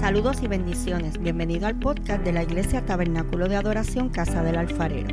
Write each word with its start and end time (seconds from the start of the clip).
Saludos 0.00 0.42
y 0.42 0.46
bendiciones. 0.46 1.18
Bienvenido 1.18 1.66
al 1.66 1.78
podcast 1.78 2.22
de 2.22 2.32
la 2.32 2.42
Iglesia 2.42 2.84
Tabernáculo 2.84 3.48
de 3.48 3.56
Adoración 3.56 4.10
Casa 4.10 4.42
del 4.42 4.56
Alfarero. 4.56 5.08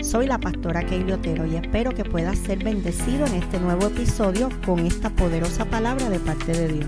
Soy 0.00 0.26
la 0.26 0.38
pastora 0.38 0.84
Keili 0.84 1.12
Otero 1.12 1.46
y 1.46 1.56
espero 1.56 1.92
que 1.92 2.04
puedas 2.04 2.38
ser 2.38 2.64
bendecido 2.64 3.26
en 3.26 3.34
este 3.34 3.60
nuevo 3.60 3.86
episodio 3.86 4.48
con 4.64 4.80
esta 4.80 5.10
poderosa 5.10 5.66
palabra 5.66 6.08
de 6.08 6.18
parte 6.18 6.52
de 6.52 6.68
Dios. 6.68 6.86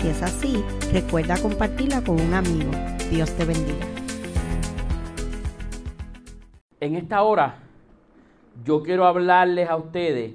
Si 0.00 0.08
es 0.08 0.22
así, 0.22 0.64
recuerda 0.92 1.36
compartirla 1.36 2.02
con 2.02 2.18
un 2.18 2.32
amigo. 2.32 2.70
Dios 3.10 3.30
te 3.36 3.44
bendiga. 3.44 3.86
En 6.80 6.96
esta 6.96 7.22
hora 7.22 7.58
yo 8.64 8.82
quiero 8.82 9.06
hablarles 9.06 9.68
a 9.68 9.76
ustedes 9.76 10.32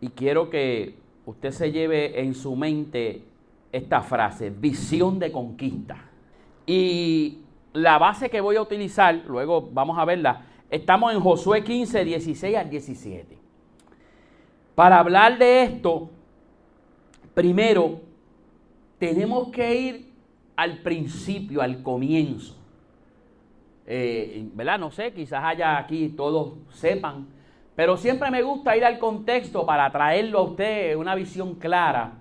y 0.00 0.08
quiero 0.10 0.48
que 0.48 0.94
usted 1.26 1.50
se 1.50 1.72
lleve 1.72 2.20
en 2.20 2.34
su 2.34 2.54
mente 2.56 3.27
esta 3.72 4.00
frase, 4.02 4.50
visión 4.50 5.18
de 5.18 5.32
conquista. 5.32 5.96
Y 6.66 7.38
la 7.72 7.98
base 7.98 8.30
que 8.30 8.40
voy 8.40 8.56
a 8.56 8.62
utilizar, 8.62 9.14
luego 9.26 9.68
vamos 9.72 9.98
a 9.98 10.04
verla, 10.04 10.42
estamos 10.70 11.12
en 11.12 11.20
Josué 11.20 11.64
15, 11.64 12.04
16 12.04 12.56
al 12.56 12.70
17. 12.70 13.38
Para 14.74 14.98
hablar 14.98 15.38
de 15.38 15.62
esto, 15.62 16.10
primero 17.34 18.00
tenemos 18.98 19.48
que 19.48 19.80
ir 19.80 20.12
al 20.56 20.78
principio, 20.78 21.62
al 21.62 21.82
comienzo. 21.82 22.56
Eh, 23.86 24.48
¿Verdad? 24.54 24.78
No 24.78 24.90
sé, 24.90 25.12
quizás 25.12 25.42
haya 25.42 25.78
aquí 25.78 26.10
todos 26.10 26.54
sepan, 26.72 27.26
pero 27.74 27.96
siempre 27.96 28.30
me 28.30 28.42
gusta 28.42 28.76
ir 28.76 28.84
al 28.84 28.98
contexto 28.98 29.64
para 29.64 29.90
traerlo 29.90 30.40
a 30.40 30.42
usted 30.42 30.96
una 30.96 31.14
visión 31.14 31.54
clara. 31.54 32.12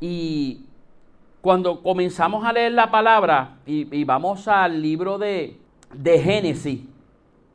Y 0.00 0.67
cuando 1.48 1.82
comenzamos 1.82 2.44
a 2.44 2.52
leer 2.52 2.72
la 2.72 2.90
palabra 2.90 3.56
y, 3.64 4.04
vamos 4.04 4.46
al 4.48 4.82
libro 4.82 5.16
de, 5.16 5.56
de 5.94 6.18
Génesis, 6.18 6.80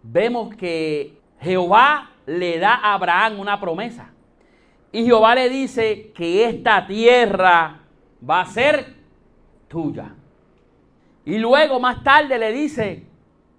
vemos 0.01 0.55
que 0.55 1.13
Jehová 1.39 2.09
le 2.25 2.57
da 2.57 2.73
a 2.73 2.95
Abraham 2.95 3.39
una 3.39 3.59
promesa. 3.59 4.09
Y 4.91 5.05
Jehová 5.05 5.35
le 5.35 5.47
dice 5.47 6.11
que 6.15 6.49
esta 6.49 6.87
tierra 6.87 7.81
va 8.27 8.41
a 8.41 8.45
ser 8.47 8.95
tuya. 9.67 10.15
Y 11.23 11.37
luego 11.37 11.79
más 11.79 12.03
tarde 12.03 12.39
le 12.39 12.51
dice, 12.51 13.05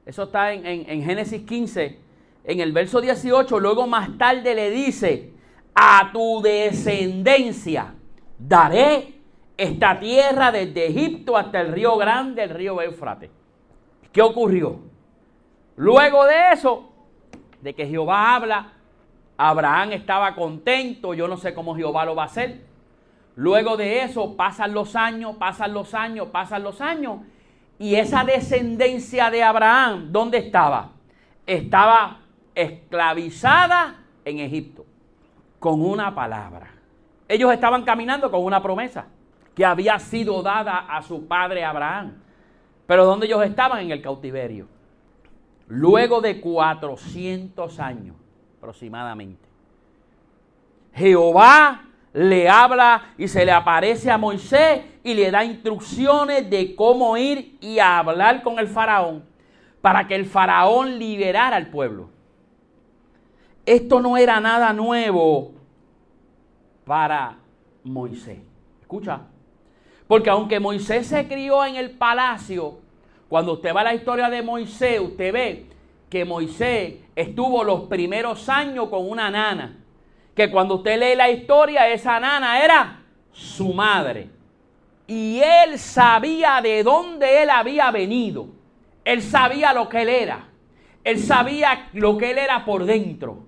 eso 0.05 0.25
está 0.25 0.53
en, 0.53 0.67
en, 0.67 1.05
Génesis 1.05 1.43
15, 1.43 1.97
en 2.43 2.59
el 2.59 2.73
verso 2.73 3.01
18, 3.01 3.61
luego 3.61 3.87
más 3.87 4.19
tarde 4.19 4.53
le 4.53 4.73
dice, 4.73 5.31
a 5.77 6.11
tu 6.13 6.43
descendencia 6.43 7.95
daré 8.37 9.14
esta 9.57 10.01
tierra 10.01 10.51
desde 10.51 10.87
Egipto 10.87 11.37
hasta 11.37 11.61
el 11.61 11.73
río 11.73 11.97
grande, 11.97 12.43
el 12.43 12.51
río 12.51 12.81
Éufrates. 12.81 13.31
¿Qué 14.13 14.23
ocurrió? 14.23 14.81
Luego 15.77 16.25
de 16.25 16.53
eso, 16.53 16.93
de 17.61 17.75
que 17.75 17.87
Jehová 17.87 18.35
habla, 18.35 18.73
Abraham 19.37 19.93
estaba 19.93 20.35
contento, 20.35 21.15
yo 21.15 21.29
no 21.29 21.37
sé 21.37 21.55
cómo 21.55 21.75
Jehová 21.75 22.05
lo 22.05 22.15
va 22.15 22.25
a 22.25 22.27
hacer. 22.27 22.63
Luego 23.37 23.77
de 23.77 24.03
eso 24.03 24.37
pasan 24.37 24.75
los 24.75 24.95
años, 24.95 25.37
pasan 25.37 25.73
los 25.73 25.95
años, 25.95 26.29
pasan 26.29 26.63
los 26.63 26.81
años. 26.81 27.19
Y 27.79 27.97
esa 27.97 28.23
descendencia 28.25 29.31
de 29.31 29.43
Abraham, 29.43 30.13
¿dónde 30.13 30.39
estaba? 30.39 30.91
Estaba 31.47 32.21
esclavizada 32.55 33.97
en 34.25 34.39
Egipto, 34.39 34.85
con 35.59 35.83
una 35.83 36.15
palabra. 36.15 36.71
Ellos 37.27 37.53
estaban 37.53 37.83
caminando 37.83 38.31
con 38.31 38.45
una 38.45 38.63
promesa 38.63 39.07
que 39.55 39.65
había 39.65 39.99
sido 39.99 40.43
dada 40.43 40.79
a 40.79 41.03
su 41.03 41.27
padre 41.27 41.65
Abraham. 41.65 42.15
Pero 42.87 43.05
¿dónde 43.05 43.27
ellos 43.27 43.45
estaban? 43.45 43.81
En 43.81 43.91
el 43.91 44.03
cautiverio. 44.03 44.67
Luego 45.69 46.21
de 46.21 46.41
400 46.41 47.81
años 47.81 48.17
aproximadamente. 48.59 49.49
Jehová 50.93 51.85
le 52.13 52.49
habla 52.49 53.15
y 53.19 53.27
se 53.27 53.45
le 53.45 53.53
aparece 53.53 54.11
a 54.11 54.19
Moisés 54.19 54.83
y 55.03 55.15
le 55.15 55.31
da 55.31 55.45
instrucciones 55.45 56.49
de 56.49 56.75
cómo 56.77 57.17
ir 57.17 57.59
y 57.61 57.79
hablar 57.79 58.43
con 58.43 58.59
el 58.59 58.69
faraón 58.69 59.25
para 59.81 60.07
que 60.07 60.15
el 60.15 60.25
faraón 60.25 60.99
liberara 60.99 61.57
al 61.57 61.69
pueblo. 61.69 62.09
Esto 63.67 64.01
no 64.01 64.17
era 64.17 64.41
nada 64.41 64.73
nuevo 64.73 65.53
para 66.85 67.37
Moisés. 67.83 68.39
Escucha, 68.81 69.23
porque 70.07 70.31
aunque 70.31 70.61
Moisés 70.61 71.07
se 71.07 71.27
crió 71.27 71.65
en 71.65 71.77
el 71.77 71.91
palacio, 71.91 72.79
cuando 73.29 73.55
usted 73.55 73.75
va 73.75 73.81
a 73.81 73.85
la 73.85 73.95
historia 73.95 74.29
de 74.29 74.43
Moisés, 74.43 75.01
usted 75.01 75.33
ve 75.33 75.67
que 76.09 76.25
Moisés 76.25 76.95
estuvo 77.17 77.65
los 77.65 77.83
primeros 77.83 78.49
años 78.49 78.89
con 78.89 79.09
una 79.09 79.31
nana. 79.31 79.79
Que 80.35 80.51
cuando 80.51 80.77
usted 80.77 80.99
lee 80.99 81.17
la 81.17 81.31
historia, 81.31 81.89
esa 81.89 82.21
nana 82.21 82.63
era 82.63 83.01
su 83.33 83.73
madre. 83.73 84.29
Y 85.07 85.41
él 85.41 85.79
sabía 85.79 86.61
de 86.63 86.83
dónde 86.83 87.43
él 87.43 87.51
había 87.51 87.91
venido. 87.91 88.49
Él 89.05 89.23
sabía 89.23 89.73
lo 89.73 89.89
que 89.89 90.03
él 90.03 90.09
era. 90.09 90.49
Él 91.03 91.19
sabía 91.19 91.89
lo 91.93 92.17
que 92.17 92.31
él 92.31 92.39
era 92.39 92.65
por 92.65 92.85
dentro. 92.85 93.45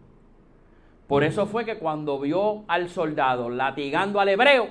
Por 1.06 1.22
eso 1.22 1.46
fue 1.46 1.64
que 1.64 1.78
cuando 1.78 2.18
vio 2.18 2.64
al 2.66 2.88
soldado 2.88 3.48
latigando 3.48 4.20
al 4.20 4.28
hebreo, 4.28 4.68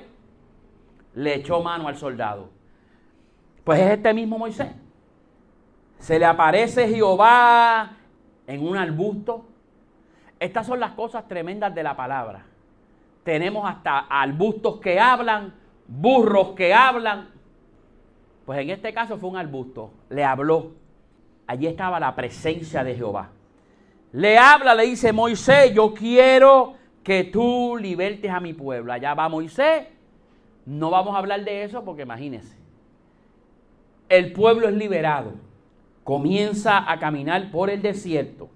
le 1.15 1.35
echó 1.35 1.61
mano 1.61 1.87
al 1.87 1.97
soldado. 1.97 2.49
Pues 3.63 3.79
es 3.79 3.91
este 3.91 4.13
mismo 4.13 4.37
Moisés. 4.37 4.67
Se 5.97 6.19
le 6.19 6.25
aparece 6.25 6.87
Jehová 6.87 7.93
en 8.45 8.67
un 8.67 8.77
arbusto. 8.77 9.45
Estas 10.39 10.67
son 10.67 10.79
las 10.79 10.91
cosas 10.91 11.27
tremendas 11.27 11.73
de 11.73 11.81
la 11.81 11.95
palabra. 11.95 12.45
Tenemos 13.23 13.67
hasta 13.67 13.99
arbustos 13.99 14.79
que 14.79 14.99
hablan, 14.99 15.55
burros 15.87 16.49
que 16.49 16.73
hablan. 16.73 17.29
Pues 18.45 18.59
en 18.59 18.69
este 18.69 18.93
caso 18.93 19.17
fue 19.17 19.29
un 19.29 19.37
arbusto. 19.37 19.91
Le 20.09 20.23
habló. 20.23 20.73
Allí 21.47 21.65
estaba 21.65 21.99
la 21.99 22.13
presencia 22.13 22.83
de 22.83 22.95
Jehová. 22.95 23.29
Le 24.11 24.37
habla, 24.37 24.75
le 24.75 24.83
dice, 24.83 25.11
Moisés, 25.11 25.73
yo 25.73 25.93
quiero 25.93 26.75
que 27.03 27.23
tú 27.23 27.77
libertes 27.79 28.29
a 28.29 28.39
mi 28.39 28.53
pueblo. 28.53 28.91
Allá 28.91 29.13
va 29.13 29.29
Moisés 29.29 29.94
no 30.65 30.89
vamos 30.89 31.15
a 31.15 31.19
hablar 31.19 31.43
de 31.43 31.63
eso 31.63 31.83
porque 31.83 32.01
imagínense. 32.01 32.57
El 34.09 34.33
pueblo 34.33 34.67
es 34.67 34.75
liberado. 34.75 35.33
Comienza 36.03 36.91
a 36.91 36.99
caminar 36.99 37.51
por 37.51 37.69
el 37.69 37.81
desierto. 37.81 38.49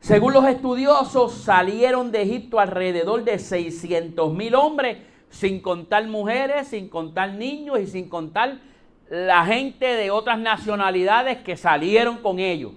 Según 0.00 0.32
los 0.32 0.46
estudiosos, 0.46 1.32
salieron 1.32 2.12
de 2.12 2.22
Egipto 2.22 2.60
alrededor 2.60 3.24
de 3.24 3.38
600 3.38 4.32
mil 4.32 4.54
hombres, 4.54 4.98
sin 5.30 5.60
contar 5.60 6.06
mujeres, 6.06 6.68
sin 6.68 6.88
contar 6.88 7.32
niños 7.34 7.80
y 7.80 7.86
sin 7.86 8.08
contar 8.08 8.58
la 9.08 9.44
gente 9.46 9.86
de 9.86 10.10
otras 10.10 10.38
nacionalidades 10.38 11.38
que 11.38 11.56
salieron 11.56 12.18
con 12.18 12.38
ellos. 12.38 12.72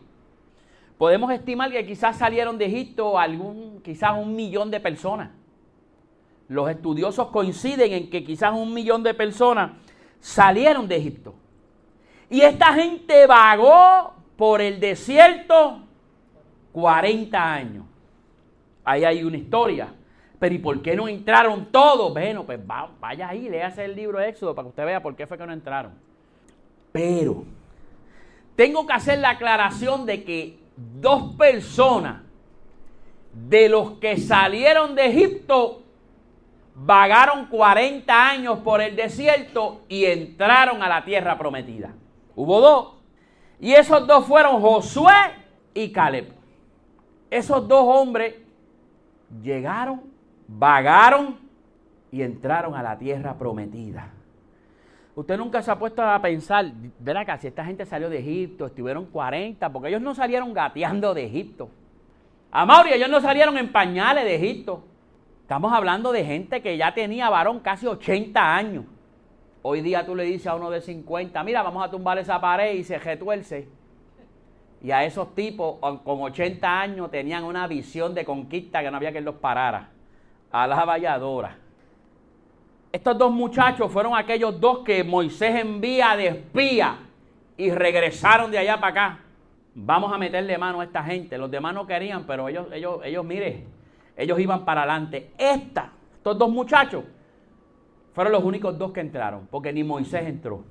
Podemos 0.97 1.31
estimar 1.31 1.71
que 1.71 1.85
quizás 1.85 2.17
salieron 2.17 2.57
de 2.57 2.65
Egipto 2.65 3.19
algún, 3.19 3.81
quizás 3.83 4.13
un 4.17 4.35
millón 4.35 4.71
de 4.71 4.79
personas 4.79 5.29
los 6.47 6.69
estudiosos 6.69 7.27
coinciden 7.27 7.93
en 7.93 8.09
que 8.09 8.23
quizás 8.23 8.53
un 8.53 8.73
millón 8.73 9.03
de 9.03 9.13
personas 9.13 9.71
salieron 10.19 10.87
de 10.87 10.97
Egipto. 10.97 11.35
Y 12.29 12.41
esta 12.41 12.73
gente 12.73 13.25
vagó 13.25 14.13
por 14.35 14.61
el 14.61 14.79
desierto 14.79 15.81
40 16.71 17.53
años. 17.53 17.85
Ahí 18.83 19.03
hay 19.03 19.23
una 19.23 19.37
historia. 19.37 19.93
Pero 20.39 20.53
¿y 20.53 20.59
por 20.59 20.81
qué 20.81 20.95
no 20.95 21.07
entraron 21.07 21.71
todos? 21.71 22.13
Bueno, 22.13 22.45
pues 22.45 22.59
vaya 22.99 23.29
ahí, 23.29 23.49
léase 23.49 23.85
el 23.85 23.95
libro 23.95 24.19
de 24.19 24.29
Éxodo 24.29 24.53
para 24.53 24.65
que 24.65 24.69
usted 24.69 24.85
vea 24.85 25.01
por 25.01 25.15
qué 25.15 25.25
fue 25.25 25.37
que 25.37 25.47
no 25.47 25.53
entraron. 25.53 25.93
Pero 26.91 27.43
tengo 28.55 28.85
que 28.85 28.93
hacer 28.93 29.19
la 29.19 29.31
aclaración 29.31 30.05
de 30.05 30.23
que 30.23 30.59
dos 31.01 31.35
personas 31.35 32.21
de 33.33 33.69
los 33.69 33.93
que 33.93 34.17
salieron 34.17 34.95
de 34.95 35.07
Egipto 35.07 35.83
vagaron 36.79 37.47
40 37.47 38.29
años 38.29 38.59
por 38.59 38.81
el 38.81 38.95
desierto 38.95 39.81
y 39.87 40.05
entraron 40.05 40.83
a 40.83 40.87
la 40.87 41.03
tierra 41.03 41.37
prometida. 41.37 41.93
Hubo 42.35 42.61
dos. 42.61 42.93
Y 43.59 43.73
esos 43.73 44.05
dos 44.05 44.25
fueron 44.25 44.61
Josué 44.61 45.11
y 45.73 45.91
Caleb. 45.91 46.31
Esos 47.31 47.67
dos 47.67 47.83
hombres 47.83 48.35
llegaron, 49.41 50.01
vagaron 50.47 51.39
y 52.11 52.21
entraron 52.21 52.75
a 52.75 52.83
la 52.83 52.97
tierra 52.97 53.33
prometida. 53.33 54.11
Usted 55.15 55.35
nunca 55.35 55.63
se 55.63 55.71
ha 55.71 55.79
puesto 55.79 56.03
a 56.03 56.21
pensar, 56.21 56.71
verá 56.99 57.25
que 57.25 57.35
si 57.39 57.47
esta 57.47 57.65
gente 57.65 57.87
salió 57.87 58.07
de 58.07 58.19
Egipto, 58.19 58.67
estuvieron 58.67 59.05
40, 59.07 59.67
porque 59.73 59.89
ellos 59.89 60.01
no 60.01 60.13
salieron 60.13 60.53
gateando 60.53 61.15
de 61.15 61.25
Egipto. 61.25 61.69
A 62.51 62.67
Mauri, 62.67 62.93
ellos 62.93 63.09
no 63.09 63.19
salieron 63.19 63.57
en 63.57 63.71
pañales 63.71 64.23
de 64.23 64.35
Egipto. 64.35 64.83
Estamos 65.47 65.71
hablando 65.71 66.11
de 66.11 66.25
gente 66.25 66.61
que 66.61 66.75
ya 66.75 66.93
tenía 66.93 67.29
varón 67.29 67.61
casi 67.61 67.87
80 67.87 68.53
años. 68.53 68.83
Hoy 69.61 69.79
día 69.79 70.05
tú 70.05 70.13
le 70.13 70.25
dices 70.25 70.47
a 70.47 70.55
uno 70.55 70.69
de 70.69 70.81
50, 70.81 71.41
mira, 71.45 71.63
vamos 71.63 71.81
a 71.85 71.89
tumbar 71.89 72.17
esa 72.17 72.41
pared 72.41 72.73
y 72.73 72.83
se 72.83 72.99
retuerce. 72.99 73.65
Y 74.83 74.91
a 74.91 75.05
esos 75.05 75.33
tipos 75.35 75.77
con 75.79 76.21
80 76.21 76.81
años 76.81 77.09
tenían 77.11 77.45
una 77.45 77.65
visión 77.65 78.13
de 78.13 78.25
conquista 78.25 78.83
que 78.83 78.91
no 78.91 78.97
había 78.97 79.13
que 79.13 79.21
los 79.21 79.35
parara. 79.35 79.87
A 80.51 80.67
la 80.67 80.83
valladora. 80.83 81.55
Estos 82.91 83.17
dos 83.17 83.31
muchachos 83.31 83.89
fueron 83.89 84.17
aquellos 84.17 84.59
dos 84.59 84.79
que 84.79 85.01
Moisés 85.05 85.55
envía 85.55 86.17
de 86.17 86.27
espía 86.27 86.97
y 87.55 87.71
regresaron 87.71 88.51
de 88.51 88.57
allá 88.57 88.81
para 88.81 88.87
acá. 88.89 89.19
Vamos 89.75 90.11
a 90.11 90.17
meterle 90.17 90.57
mano 90.57 90.81
a 90.81 90.83
esta 90.83 91.01
gente. 91.03 91.37
Los 91.37 91.49
demás 91.49 91.73
no 91.73 91.87
querían, 91.87 92.25
pero 92.25 92.49
ellos, 92.49 92.67
ellos, 92.73 92.99
ellos, 93.05 93.23
mire, 93.23 93.76
ellos 94.17 94.39
iban 94.39 94.65
para 94.65 94.81
adelante. 94.81 95.31
Esta, 95.37 95.91
estos 96.15 96.37
dos 96.37 96.49
muchachos, 96.49 97.03
fueron 98.13 98.33
los 98.33 98.43
únicos 98.43 98.77
dos 98.77 98.91
que 98.91 98.99
entraron, 98.99 99.47
porque 99.51 99.71
ni 99.71 99.83
Moisés 99.83 100.25
entró. 100.25 100.63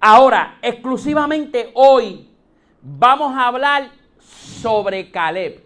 Ahora, 0.00 0.58
exclusivamente 0.60 1.70
hoy, 1.74 2.28
vamos 2.82 3.32
a 3.36 3.46
hablar 3.46 3.90
sobre 4.18 5.12
Caleb, 5.12 5.64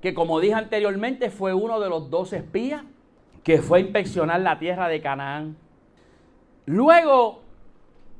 que 0.00 0.14
como 0.14 0.38
dije 0.38 0.54
anteriormente 0.54 1.30
fue 1.30 1.52
uno 1.52 1.80
de 1.80 1.88
los 1.88 2.08
dos 2.08 2.32
espías 2.32 2.84
que 3.42 3.58
fue 3.58 3.78
a 3.78 3.80
inspeccionar 3.82 4.40
la 4.40 4.58
tierra 4.58 4.86
de 4.86 5.00
Canaán. 5.00 5.56
Luego 6.66 7.42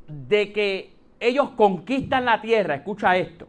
de 0.09 0.53
que 0.53 0.93
ellos 1.21 1.51
conquistan 1.51 2.25
la 2.25 2.41
tierra, 2.41 2.75
escucha 2.75 3.17
esto, 3.17 3.47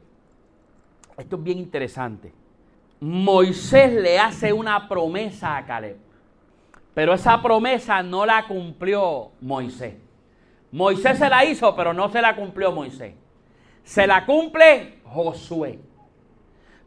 esto 1.18 1.36
es 1.36 1.44
bien 1.44 1.58
interesante. 1.58 2.43
Moisés 3.04 3.92
le 3.92 4.18
hace 4.18 4.54
una 4.54 4.88
promesa 4.88 5.58
a 5.58 5.66
Caleb, 5.66 5.98
pero 6.94 7.14
esa 7.14 7.42
promesa 7.42 8.02
no 8.02 8.26
la 8.26 8.48
cumplió 8.48 9.32
Moisés. 9.42 9.96
Moisés 10.72 11.18
se 11.18 11.28
la 11.28 11.44
hizo, 11.44 11.76
pero 11.76 11.94
no 11.94 12.10
se 12.10 12.22
la 12.22 12.34
cumplió 12.34 12.72
Moisés. 12.72 13.14
Se 13.84 14.08
la 14.08 14.26
cumple 14.26 15.00
Josué. 15.04 15.80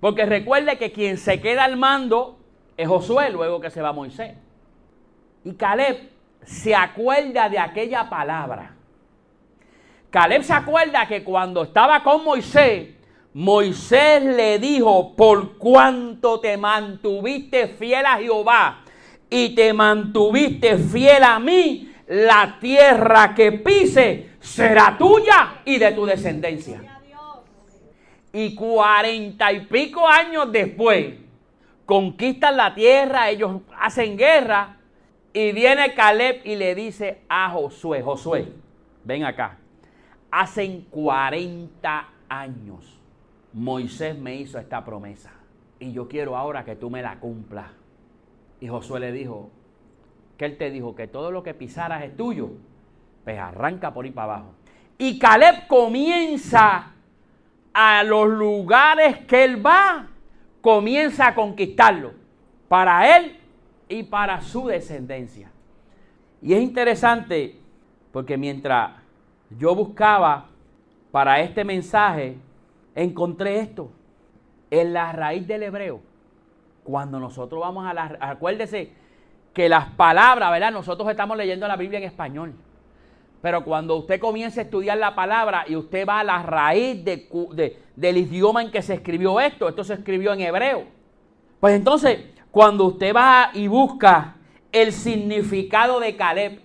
Porque 0.00 0.24
recuerde 0.24 0.78
que 0.78 0.90
quien 0.90 1.18
se 1.18 1.38
queda 1.38 1.64
al 1.64 1.76
mando 1.76 2.38
es 2.78 2.88
Josué 2.88 3.28
luego 3.28 3.60
que 3.60 3.68
se 3.68 3.82
va 3.82 3.92
Moisés. 3.92 4.38
Y 5.44 5.52
Caleb 5.52 6.12
se 6.44 6.74
acuerda 6.74 7.50
de 7.50 7.58
aquella 7.58 8.08
palabra. 8.08 8.74
Caleb 10.08 10.44
se 10.44 10.54
acuerda 10.54 11.06
que 11.06 11.22
cuando 11.22 11.64
estaba 11.64 12.02
con 12.02 12.24
Moisés, 12.24 12.95
Moisés 13.38 14.24
le 14.24 14.58
dijo, 14.58 15.14
por 15.14 15.58
cuanto 15.58 16.40
te 16.40 16.56
mantuviste 16.56 17.68
fiel 17.68 18.06
a 18.06 18.16
Jehová 18.16 18.80
y 19.28 19.54
te 19.54 19.74
mantuviste 19.74 20.78
fiel 20.78 21.22
a 21.22 21.38
mí, 21.38 21.92
la 22.06 22.56
tierra 22.58 23.34
que 23.34 23.52
pise 23.52 24.30
será 24.40 24.96
tuya 24.96 25.60
y 25.66 25.76
de 25.76 25.92
tu 25.92 26.06
descendencia. 26.06 26.80
Y 28.32 28.54
cuarenta 28.54 29.52
y 29.52 29.66
pico 29.66 30.08
años 30.08 30.50
después, 30.50 31.16
conquistan 31.84 32.56
la 32.56 32.74
tierra, 32.74 33.28
ellos 33.28 33.60
hacen 33.78 34.16
guerra, 34.16 34.78
y 35.34 35.52
viene 35.52 35.92
Caleb 35.92 36.40
y 36.42 36.56
le 36.56 36.74
dice 36.74 37.20
a 37.28 37.50
Josué, 37.50 38.00
Josué, 38.00 38.50
ven 39.04 39.24
acá, 39.24 39.58
hacen 40.30 40.86
40 40.90 42.08
años 42.30 42.95
Moisés 43.56 44.18
me 44.18 44.36
hizo 44.36 44.58
esta 44.58 44.84
promesa 44.84 45.32
y 45.80 45.90
yo 45.90 46.08
quiero 46.08 46.36
ahora 46.36 46.62
que 46.62 46.76
tú 46.76 46.90
me 46.90 47.00
la 47.00 47.18
cumplas. 47.18 47.70
Y 48.60 48.68
Josué 48.68 49.00
le 49.00 49.12
dijo, 49.12 49.50
que 50.36 50.44
él 50.44 50.58
te 50.58 50.70
dijo 50.70 50.94
que 50.94 51.08
todo 51.08 51.30
lo 51.30 51.42
que 51.42 51.54
pisaras 51.54 52.04
es 52.04 52.14
tuyo, 52.14 52.50
pues 53.24 53.38
arranca 53.38 53.94
por 53.94 54.04
ahí 54.04 54.10
para 54.10 54.34
abajo. 54.34 54.54
Y 54.98 55.18
Caleb 55.18 55.66
comienza 55.68 56.92
a 57.72 58.02
los 58.02 58.28
lugares 58.28 59.20
que 59.26 59.44
él 59.44 59.64
va, 59.64 60.06
comienza 60.60 61.28
a 61.28 61.34
conquistarlo. 61.34 62.12
Para 62.68 63.16
él 63.16 63.38
y 63.88 64.02
para 64.02 64.42
su 64.42 64.66
descendencia. 64.66 65.50
Y 66.42 66.52
es 66.52 66.60
interesante 66.60 67.58
porque 68.12 68.36
mientras 68.36 68.92
yo 69.58 69.74
buscaba 69.74 70.48
para 71.10 71.40
este 71.40 71.64
mensaje, 71.64 72.36
encontré 72.96 73.60
esto. 73.60 73.92
En 74.68 74.92
la 74.92 75.12
raíz 75.12 75.46
del 75.46 75.62
hebreo, 75.62 76.00
cuando 76.82 77.20
nosotros 77.20 77.60
vamos 77.60 77.86
a 77.86 77.94
la... 77.94 78.16
Acuérdese 78.18 78.90
que 79.54 79.68
las 79.68 79.90
palabras, 79.90 80.50
¿verdad? 80.50 80.72
Nosotros 80.72 81.08
estamos 81.08 81.36
leyendo 81.36 81.68
la 81.68 81.76
Biblia 81.76 81.98
en 81.98 82.04
español. 82.04 82.54
Pero 83.40 83.64
cuando 83.64 83.96
usted 83.96 84.18
comienza 84.18 84.60
a 84.60 84.64
estudiar 84.64 84.98
la 84.98 85.14
palabra 85.14 85.64
y 85.68 85.76
usted 85.76 86.06
va 86.06 86.20
a 86.20 86.24
la 86.24 86.42
raíz 86.42 87.04
de, 87.04 87.78
del 87.94 88.16
idioma 88.16 88.62
en 88.62 88.72
que 88.72 88.82
se 88.82 88.94
escribió 88.94 89.38
esto, 89.40 89.68
esto 89.68 89.84
se 89.84 89.94
escribió 89.94 90.32
en 90.32 90.40
hebreo. 90.40 90.84
Pues 91.60 91.74
entonces, 91.74 92.18
cuando 92.50 92.84
usted 92.86 93.14
va 93.14 93.50
y 93.54 93.68
busca 93.68 94.36
el 94.72 94.92
significado 94.92 96.00
de 96.00 96.16
Caleb, 96.16 96.60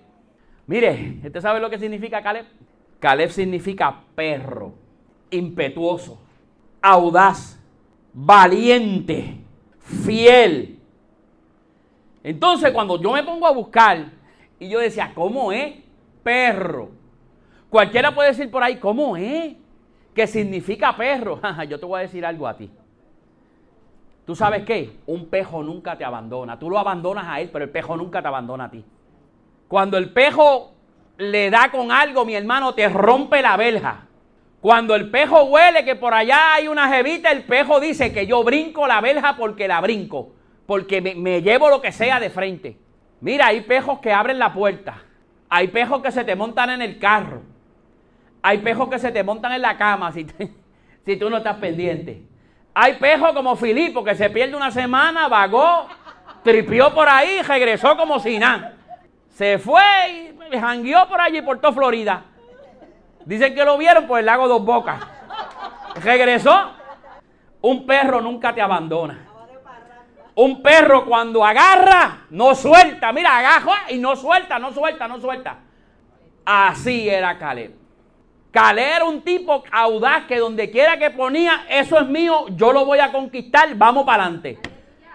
mire, 0.66 1.20
¿usted 1.24 1.40
sabe 1.40 1.60
lo 1.60 1.70
que 1.70 1.78
significa 1.78 2.22
Caleb? 2.22 2.46
Caleb 3.00 3.30
significa 3.30 4.02
perro, 4.16 4.74
impetuoso, 5.32 6.20
audaz, 6.82 7.60
valiente, 8.14 9.38
fiel. 9.80 10.80
Entonces, 12.24 12.72
cuando 12.72 13.02
yo 13.02 13.14
me 13.14 13.24
pongo 13.24 13.48
a 13.48 13.52
buscar 13.52 14.12
y 14.60 14.70
yo 14.70 14.80
decía, 14.80 15.12
¿cómo 15.16 15.52
es 15.52 15.74
perro? 16.24 16.92
Cualquiera 17.70 18.14
puede 18.14 18.30
decir 18.30 18.52
por 18.52 18.62
ahí, 18.62 18.78
¿cómo 18.78 19.18
es? 19.18 19.56
¿Qué 20.14 20.28
significa 20.28 20.96
perro? 20.96 21.40
yo 21.70 21.80
te 21.80 21.86
voy 21.86 22.00
a 22.00 22.02
decir 22.04 22.26
algo 22.26 22.48
a 22.48 22.56
ti. 22.56 22.70
¿Tú 24.26 24.36
sabes 24.36 24.64
qué? 24.64 25.00
Un 25.08 25.28
pejo 25.28 25.64
nunca 25.64 25.98
te 25.98 26.06
abandona. 26.06 26.60
Tú 26.60 26.70
lo 26.70 26.78
abandonas 26.78 27.26
a 27.28 27.42
él, 27.42 27.50
pero 27.52 27.66
el 27.66 27.72
pejo 27.72 27.98
nunca 27.98 28.22
te 28.22 28.28
abandona 28.28 28.66
a 28.66 28.72
ti. 28.72 28.84
Cuando 29.68 29.98
el 29.98 30.12
pejo 30.12 30.74
le 31.18 31.50
da 31.50 31.72
con 31.72 31.92
algo, 31.92 32.24
mi 32.26 32.36
hermano, 32.36 32.74
te 32.74 32.88
rompe 32.88 33.42
la 33.42 33.58
verja. 33.58 34.08
Cuando 34.62 34.94
el 34.94 35.10
pejo 35.10 35.46
huele 35.46 35.84
que 35.84 35.96
por 35.96 36.14
allá 36.14 36.54
hay 36.54 36.68
una 36.68 36.88
jevita, 36.88 37.32
el 37.32 37.44
pejo 37.44 37.80
dice 37.80 38.14
que 38.14 38.28
yo 38.28 38.44
brinco 38.44 38.88
la 38.88 39.02
verja 39.02 39.36
porque 39.36 39.68
la 39.68 39.82
brinco. 39.82 40.34
Porque 40.68 41.02
me, 41.02 41.42
llevo 41.42 41.70
lo 41.70 41.82
que 41.82 41.92
sea 41.92 42.20
de 42.20 42.30
frente. 42.30 42.78
Mira, 43.22 43.48
hay 43.48 43.62
pejos 43.62 44.00
que 44.00 44.14
abren 44.14 44.38
la 44.38 44.54
puerta. 44.54 45.02
Hay 45.50 45.70
pejos 45.70 46.04
que 46.04 46.12
se 46.12 46.24
te 46.24 46.36
montan 46.36 46.70
en 46.70 46.84
el 46.84 47.00
carro. 47.00 47.42
Hay 48.44 48.60
pejos 48.60 48.88
que 48.88 49.00
se 49.00 49.12
te 49.12 49.24
montan 49.24 49.52
en 49.52 49.64
la 49.64 49.78
cama 49.78 50.12
si, 50.12 50.26
tú 51.20 51.30
no 51.30 51.38
estás 51.38 51.58
pendiente. 51.58 52.22
Hay 52.74 52.94
pejos 52.94 53.34
como 53.34 53.56
Filipo 53.56 54.04
que 54.04 54.16
se 54.16 54.30
pierde 54.30 54.56
una 54.56 54.72
semana, 54.72 55.28
vagó, 55.28 55.88
tripió 56.44 56.94
por 56.94 57.10
ahí, 57.10 57.42
regresó 57.42 57.98
como 57.98 58.20
si 58.20 58.38
nada. 58.38 58.76
Se 59.30 59.58
fue 59.58 60.34
y 60.52 60.58
jangueó 60.58 61.08
por 61.08 61.20
allí, 61.20 61.42
por 61.42 61.60
toda 61.60 61.74
Florida. 61.74 62.26
Dicen 63.26 63.54
que 63.56 63.64
lo 63.66 63.78
vieron 63.78 64.08
por 64.08 64.20
el 64.20 64.26
lago 64.26 64.48
Dos 64.48 64.64
Bocas. 64.64 65.02
Regresó. 66.04 66.72
Un 67.62 67.86
perro 67.86 68.22
nunca 68.22 68.54
te 68.54 68.62
abandona. 68.62 69.28
Un 70.34 70.64
perro 70.64 71.06
cuando 71.06 71.46
agarra, 71.46 72.26
no 72.30 72.56
suelta. 72.56 73.12
Mira, 73.12 73.38
agarra 73.38 73.84
y 73.90 73.98
no 73.98 74.16
suelta, 74.16 74.58
no 74.58 74.72
suelta, 74.72 75.08
no 75.08 75.20
suelta. 75.20 75.58
Así 76.46 77.08
era 77.08 77.38
Caleb. 77.38 77.76
Caleb 78.52 78.96
era 78.96 79.06
un 79.06 79.22
tipo 79.22 79.64
audaz 79.72 80.26
que 80.26 80.38
donde 80.38 80.72
quiera 80.72 80.98
que 80.98 81.10
ponía, 81.12 81.66
eso 81.70 81.98
es 82.00 82.08
mío, 82.08 82.48
yo 82.50 82.74
lo 82.74 82.86
voy 82.86 83.00
a 83.00 83.12
conquistar, 83.12 83.74
vamos 83.76 84.06
para 84.06 84.24
adelante. 84.24 84.60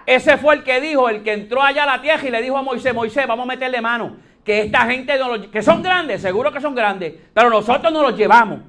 Ese 0.07 0.39
fue 0.39 0.55
el 0.55 0.65
que 0.65 0.81
dijo, 0.81 1.09
el 1.09 1.23
que 1.23 1.33
entró 1.33 1.63
allá 1.63 1.83
a 1.83 1.87
la 1.87 2.01
tierra 2.01 2.27
y 2.27 2.31
le 2.31 2.41
dijo 2.41 2.57
a 2.57 2.63
Moisés, 2.63 2.95
Moisés, 2.95 3.27
vamos 3.27 3.45
a 3.45 3.49
meterle 3.49 3.81
mano. 3.81 4.17
Que 4.47 4.62
esta 4.62 4.87
gente, 4.87 5.19
que 5.50 5.61
son 5.61 5.83
grandes, 5.83 6.23
seguro 6.23 6.53
que 6.53 6.61
son 6.61 6.75
grandes, 6.75 7.15
pero 7.35 7.50
nosotros 7.50 7.93
no 7.93 8.00
los 8.00 8.17
llevamos. 8.17 8.61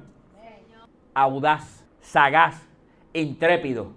Audaz, 1.14 1.84
sagaz, 2.00 2.60
intrépido. 3.12 3.92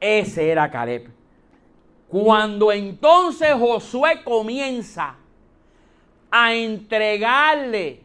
Ese 0.00 0.50
era 0.50 0.68
Caleb. 0.68 1.08
Cuando 2.08 2.72
entonces 2.72 3.52
Josué 3.54 4.22
comienza 4.24 5.14
a 6.30 6.54
entregarle 6.54 8.00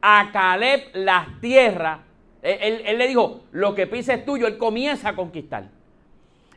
a 0.00 0.30
Caleb 0.32 0.90
las 0.94 1.40
tierras, 1.40 1.98
él, 2.42 2.96
le 2.96 3.08
dijo, 3.08 3.42
lo 3.52 3.74
que 3.74 3.86
pisa 3.86 4.14
es 4.14 4.24
tuyo, 4.24 4.46
él 4.46 4.56
comienza 4.56 5.10
a 5.10 5.16
conquistar. 5.16 5.68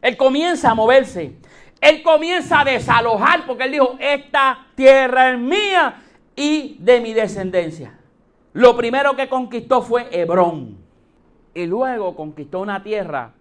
Él 0.01 0.17
comienza 0.17 0.71
a 0.71 0.75
moverse. 0.75 1.33
Él 1.83 2.01
comienza 2.01 2.61
a 2.61 2.63
desalojar 2.63 3.45
porque 3.45 3.65
él 3.65 3.71
dijo, 3.73 3.97
esta 3.99 4.67
tierra 4.73 5.31
es 5.31 5.37
mía 5.37 6.01
y 6.33 6.77
de 6.79 7.01
mi 7.01 7.13
descendencia. 7.13 7.99
Lo 8.53 8.77
primero 8.77 9.17
que 9.17 9.27
conquistó 9.27 9.81
fue 9.81 10.07
Hebrón. 10.11 10.77
Y 11.53 11.65
luego 11.65 12.15
conquistó 12.15 12.61
una 12.61 12.81
tierra 12.81 13.33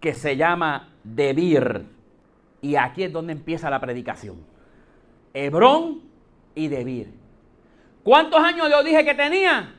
que 0.00 0.14
se 0.14 0.38
llama 0.38 0.88
Debir. 1.04 1.84
Y 2.62 2.76
aquí 2.76 3.02
es 3.02 3.12
donde 3.12 3.34
empieza 3.34 3.68
la 3.68 3.78
predicación. 3.78 4.36
Hebrón 5.34 6.00
y 6.54 6.68
Debir. 6.68 7.12
¿Cuántos 8.02 8.42
años 8.42 8.70
yo 8.70 8.82
dije 8.82 9.04
que 9.04 9.14
tenía? 9.14 9.74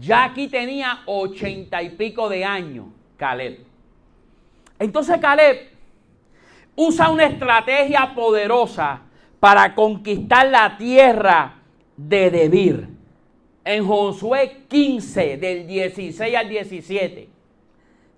Ya 0.00 0.24
aquí 0.24 0.48
tenía 0.48 1.02
ochenta 1.04 1.82
y 1.82 1.90
pico 1.90 2.30
de 2.30 2.42
años, 2.42 2.86
Caleb. 3.18 3.66
Entonces 4.78 5.18
Caleb 5.18 5.73
usa 6.76 7.10
una 7.10 7.26
estrategia 7.26 8.14
poderosa 8.14 9.02
para 9.40 9.74
conquistar 9.74 10.48
la 10.48 10.76
tierra 10.76 11.56
de 11.96 12.30
Debir. 12.30 12.88
En 13.64 13.86
Josué 13.86 14.64
15, 14.68 15.36
del 15.38 15.66
16 15.66 16.36
al 16.36 16.48
17, 16.48 17.28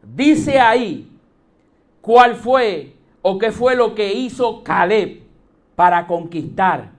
dice 0.03 0.59
ahí 0.59 1.09
cuál 2.01 2.35
fue 2.35 2.95
o 3.23 3.39
qué 3.39 3.53
fue 3.53 3.77
lo 3.77 3.95
que 3.95 4.13
hizo 4.13 4.63
Caleb 4.65 5.23
para 5.77 6.07
conquistar 6.07 6.91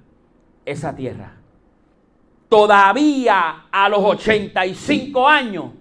esa 0.66 0.96
tierra. 0.96 1.34
Todavía 2.48 3.66
a 3.70 3.90
los 3.90 4.00
85 4.00 5.28
años, 5.28 5.72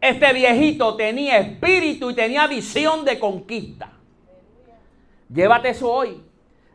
este 0.00 0.32
viejito 0.32 0.94
tenía 0.96 1.38
espíritu 1.38 2.10
y 2.10 2.14
tenía 2.14 2.46
visión 2.46 3.04
de 3.04 3.18
conquista. 3.18 3.97
Llévate 5.28 5.70
eso 5.70 5.90
hoy. 5.90 6.22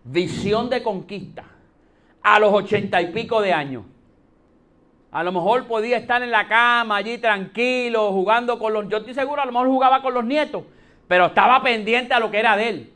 Visión 0.04 0.70
de 0.70 0.84
conquista. 0.84 1.44
A 2.22 2.40
los 2.40 2.54
ochenta 2.54 3.02
y 3.02 3.08
pico 3.08 3.42
de 3.42 3.54
años. 3.54 3.84
A 5.12 5.24
lo 5.24 5.32
mejor 5.32 5.68
podía 5.68 5.98
estar 5.98 6.24
en 6.24 6.32
la 6.32 6.48
cama 6.48 6.96
allí 6.96 7.20
tranquilo, 7.20 8.12
jugando 8.12 8.58
con 8.58 8.74
los... 8.74 8.90
Yo 8.90 8.98
estoy 8.98 9.14
seguro, 9.14 9.42
a 9.42 9.46
lo 9.46 9.52
mejor 9.52 9.68
jugaba 9.68 10.02
con 10.02 10.14
los 10.14 10.26
nietos, 10.26 10.64
pero 11.08 11.28
estaba 11.28 11.62
pendiente 11.62 12.16
a 12.16 12.20
lo 12.20 12.32
que 12.32 12.40
era 12.40 12.58
de 12.58 12.70
él. 12.70 12.94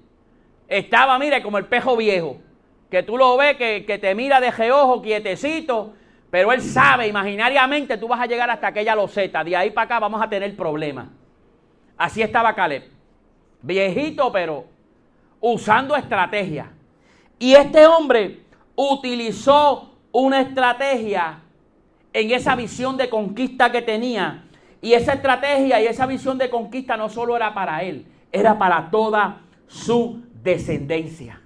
Estaba, 0.67 1.19
mire, 1.19 1.43
como 1.43 1.59
el 1.59 1.65
pejo 1.65 1.95
viejo, 1.95 2.37
que 2.89 3.03
tú 3.03 3.17
lo 3.17 3.37
ves, 3.37 3.55
que, 3.57 3.85
que 3.85 3.99
te 3.99 4.15
mira 4.15 4.39
de 4.39 4.49
reojo, 4.49 5.01
quietecito, 5.01 5.93
pero 6.31 6.51
él 6.51 6.61
sabe, 6.61 7.07
imaginariamente 7.07 7.97
tú 7.97 8.07
vas 8.07 8.19
a 8.19 8.25
llegar 8.25 8.49
hasta 8.49 8.67
aquella 8.67 8.95
loseta. 8.95 9.43
De 9.43 9.55
ahí 9.55 9.69
para 9.69 9.85
acá 9.85 9.99
vamos 9.99 10.21
a 10.21 10.27
tener 10.27 10.55
problemas. 10.55 11.09
Así 11.97 12.21
estaba 12.21 12.55
Caleb. 12.55 12.83
Viejito, 13.61 14.31
pero 14.31 14.65
usando 15.39 15.95
estrategia. 15.95 16.71
Y 17.39 17.53
este 17.53 17.85
hombre 17.85 18.41
utilizó 18.75 19.93
una 20.11 20.41
estrategia 20.41 21.39
en 22.13 22.31
esa 22.31 22.55
visión 22.55 22.97
de 22.97 23.09
conquista 23.09 23.71
que 23.71 23.81
tenía. 23.81 24.45
Y 24.81 24.93
esa 24.93 25.13
estrategia 25.13 25.81
y 25.81 25.85
esa 25.85 26.05
visión 26.05 26.37
de 26.37 26.49
conquista 26.49 26.97
no 26.97 27.09
solo 27.09 27.35
era 27.35 27.53
para 27.53 27.83
él, 27.83 28.05
era 28.31 28.57
para 28.57 28.89
toda 28.89 29.41
su 29.67 30.23
descendencia. 30.43 31.41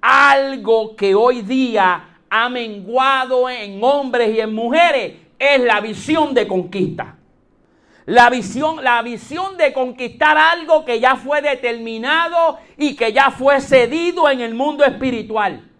Algo 0.00 0.96
que 0.96 1.14
hoy 1.14 1.42
día 1.42 2.20
ha 2.30 2.48
menguado 2.48 3.48
en 3.48 3.82
hombres 3.82 4.34
y 4.34 4.40
en 4.40 4.54
mujeres 4.54 5.14
es 5.38 5.60
la 5.60 5.80
visión 5.80 6.34
de 6.34 6.46
conquista. 6.46 7.17
La 8.08 8.30
visión, 8.30 8.82
la 8.82 9.02
visión 9.02 9.58
de 9.58 9.70
conquistar 9.74 10.38
algo 10.38 10.82
que 10.82 10.98
ya 10.98 11.16
fue 11.16 11.42
determinado 11.42 12.58
y 12.78 12.96
que 12.96 13.12
ya 13.12 13.30
fue 13.30 13.60
cedido 13.60 14.30
en 14.30 14.40
el 14.40 14.54
mundo 14.54 14.82
espiritual. 14.82 15.70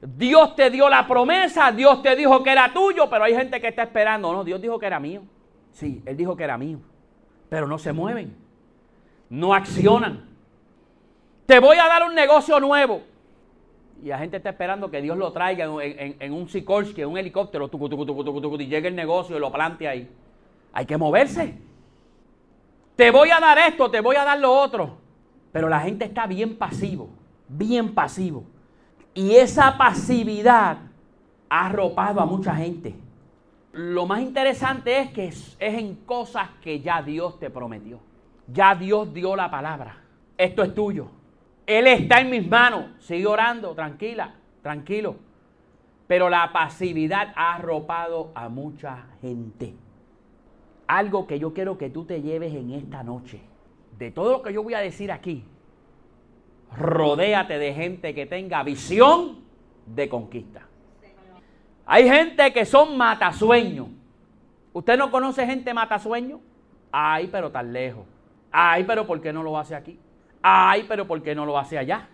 Dios 0.00 0.56
te 0.56 0.70
dio 0.70 0.88
la 0.88 1.06
promesa, 1.06 1.70
Dios 1.72 2.00
te 2.00 2.16
dijo 2.16 2.42
que 2.42 2.52
era 2.52 2.72
tuyo, 2.72 3.10
pero 3.10 3.24
hay 3.24 3.34
gente 3.34 3.60
que 3.60 3.68
está 3.68 3.82
esperando. 3.82 4.32
No, 4.32 4.44
Dios 4.44 4.62
dijo 4.62 4.78
que 4.78 4.86
era 4.86 4.98
mío. 4.98 5.24
Sí, 5.72 6.02
Él 6.06 6.16
dijo 6.16 6.34
que 6.34 6.44
era 6.44 6.56
mío. 6.56 6.78
Pero 7.50 7.68
no 7.68 7.76
se 7.76 7.92
mueven, 7.92 8.34
no 9.28 9.52
accionan. 9.52 10.24
Te 11.44 11.58
voy 11.58 11.76
a 11.76 11.86
dar 11.86 12.04
un 12.04 12.14
negocio 12.14 12.60
nuevo. 12.60 13.02
Y 14.02 14.06
la 14.06 14.18
gente 14.18 14.38
está 14.38 14.48
esperando 14.48 14.90
que 14.90 15.02
Dios 15.02 15.18
lo 15.18 15.30
traiga 15.32 15.66
en, 15.66 16.32
un 16.32 16.48
Sikorsky, 16.48 17.02
en 17.02 17.08
un 17.08 17.18
helicóptero, 17.18 17.68
y 17.70 18.66
llegue 18.66 18.88
el 18.88 18.96
negocio 18.96 19.36
y 19.36 19.38
lo 19.38 19.52
plante 19.52 19.86
ahí. 19.86 20.10
Hay 20.72 20.86
que 20.86 20.96
moverse. 20.96 21.73
Te 22.96 23.10
voy 23.10 23.30
a 23.30 23.40
dar 23.40 23.58
esto, 23.58 23.90
te 23.90 24.00
voy 24.00 24.16
a 24.16 24.24
dar 24.24 24.38
lo 24.38 24.52
otro. 24.52 24.98
Pero 25.52 25.68
la 25.68 25.80
gente 25.80 26.04
está 26.04 26.26
bien 26.26 26.56
pasivo, 26.56 27.08
bien 27.48 27.94
pasivo. 27.94 28.44
Y 29.14 29.36
esa 29.36 29.76
pasividad 29.76 30.78
ha 31.48 31.66
arropado 31.66 32.20
a 32.20 32.26
mucha 32.26 32.54
gente. 32.54 32.94
Lo 33.72 34.06
más 34.06 34.20
interesante 34.20 34.98
es 35.00 35.10
que 35.10 35.26
es, 35.26 35.56
en 35.58 35.96
cosas 36.06 36.48
que 36.62 36.80
ya 36.80 37.02
Dios 37.02 37.38
te 37.40 37.50
prometió. 37.50 38.00
Ya 38.46 38.74
Dios 38.74 39.12
dio 39.12 39.34
la 39.34 39.50
palabra. 39.50 39.96
Esto 40.36 40.62
es 40.62 40.74
tuyo. 40.74 41.08
Él 41.66 41.86
está 41.86 42.20
en 42.20 42.30
mis 42.30 42.48
manos. 42.48 42.86
Sigue 43.00 43.26
orando, 43.26 43.74
tranquila, 43.74 44.34
tranquilo. 44.62 45.16
Pero 46.06 46.28
la 46.28 46.52
pasividad 46.52 47.32
ha 47.34 47.54
arropado 47.54 48.30
a 48.34 48.48
mucha 48.48 49.06
gente 49.20 49.74
algo 50.86 51.26
que 51.26 51.38
yo 51.38 51.52
quiero 51.52 51.78
que 51.78 51.90
tú 51.90 52.04
te 52.04 52.22
lleves 52.22 52.54
en 52.54 52.72
esta 52.72 53.02
noche. 53.02 53.40
De 53.98 54.10
todo 54.10 54.32
lo 54.32 54.42
que 54.42 54.52
yo 54.52 54.62
voy 54.62 54.74
a 54.74 54.80
decir 54.80 55.12
aquí, 55.12 55.44
rodéate 56.76 57.58
de 57.58 57.72
gente 57.72 58.14
que 58.14 58.26
tenga 58.26 58.62
visión 58.62 59.38
de 59.86 60.08
conquista. 60.08 60.62
Hay 61.86 62.08
gente 62.08 62.52
que 62.52 62.64
son 62.64 62.96
matasueños. 62.96 63.88
¿Usted 64.72 64.98
no 64.98 65.10
conoce 65.10 65.46
gente 65.46 65.72
matasueño? 65.72 66.40
Ay, 66.90 67.28
pero 67.30 67.50
tan 67.50 67.72
lejos. 67.72 68.04
Ay, 68.50 68.84
pero 68.84 69.06
¿por 69.06 69.20
qué 69.20 69.32
no 69.32 69.42
lo 69.42 69.58
hace 69.58 69.74
aquí? 69.74 69.98
Ay, 70.42 70.84
pero 70.88 71.06
¿por 71.06 71.22
qué 71.22 71.34
no 71.34 71.46
lo 71.46 71.58
hace 71.58 71.78
allá? 71.78 72.08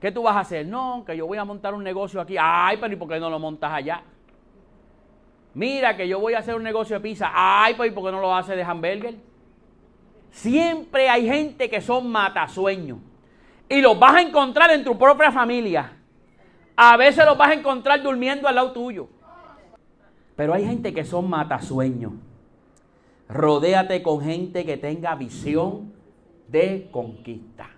¿Qué 0.00 0.12
tú 0.12 0.22
vas 0.22 0.36
a 0.36 0.40
hacer? 0.40 0.66
No, 0.66 1.02
que 1.04 1.16
yo 1.16 1.26
voy 1.26 1.38
a 1.38 1.44
montar 1.44 1.74
un 1.74 1.82
negocio 1.82 2.20
aquí. 2.20 2.36
Ay, 2.38 2.76
pero 2.80 2.92
¿y 2.92 2.96
por 2.96 3.08
qué 3.08 3.18
no 3.18 3.30
lo 3.30 3.38
montas 3.38 3.72
allá? 3.72 4.02
Mira 5.54 5.96
que 5.96 6.08
yo 6.08 6.18
voy 6.18 6.34
a 6.34 6.40
hacer 6.40 6.56
un 6.56 6.62
negocio 6.62 6.96
de 6.96 7.00
pizza. 7.00 7.30
Ay, 7.32 7.74
pues 7.74 7.92
¿por 7.92 8.04
qué 8.04 8.12
no 8.12 8.20
lo 8.20 8.34
hace 8.34 8.56
de 8.56 8.62
hamburger? 8.62 9.14
Siempre 10.30 11.08
hay 11.08 11.28
gente 11.28 11.70
que 11.70 11.80
son 11.80 12.10
matasueños. 12.10 12.98
Y 13.68 13.80
los 13.80 13.98
vas 13.98 14.16
a 14.16 14.22
encontrar 14.22 14.70
en 14.72 14.84
tu 14.84 14.98
propia 14.98 15.30
familia. 15.30 15.92
A 16.76 16.96
veces 16.96 17.24
los 17.24 17.38
vas 17.38 17.50
a 17.50 17.54
encontrar 17.54 18.02
durmiendo 18.02 18.48
al 18.48 18.56
lado 18.56 18.72
tuyo. 18.72 19.08
Pero 20.34 20.52
hay 20.52 20.64
gente 20.64 20.92
que 20.92 21.04
son 21.04 21.30
matasueños. 21.30 22.12
Rodéate 23.28 24.02
con 24.02 24.20
gente 24.22 24.66
que 24.66 24.76
tenga 24.76 25.14
visión 25.14 25.92
de 26.48 26.88
conquista. 26.90 27.70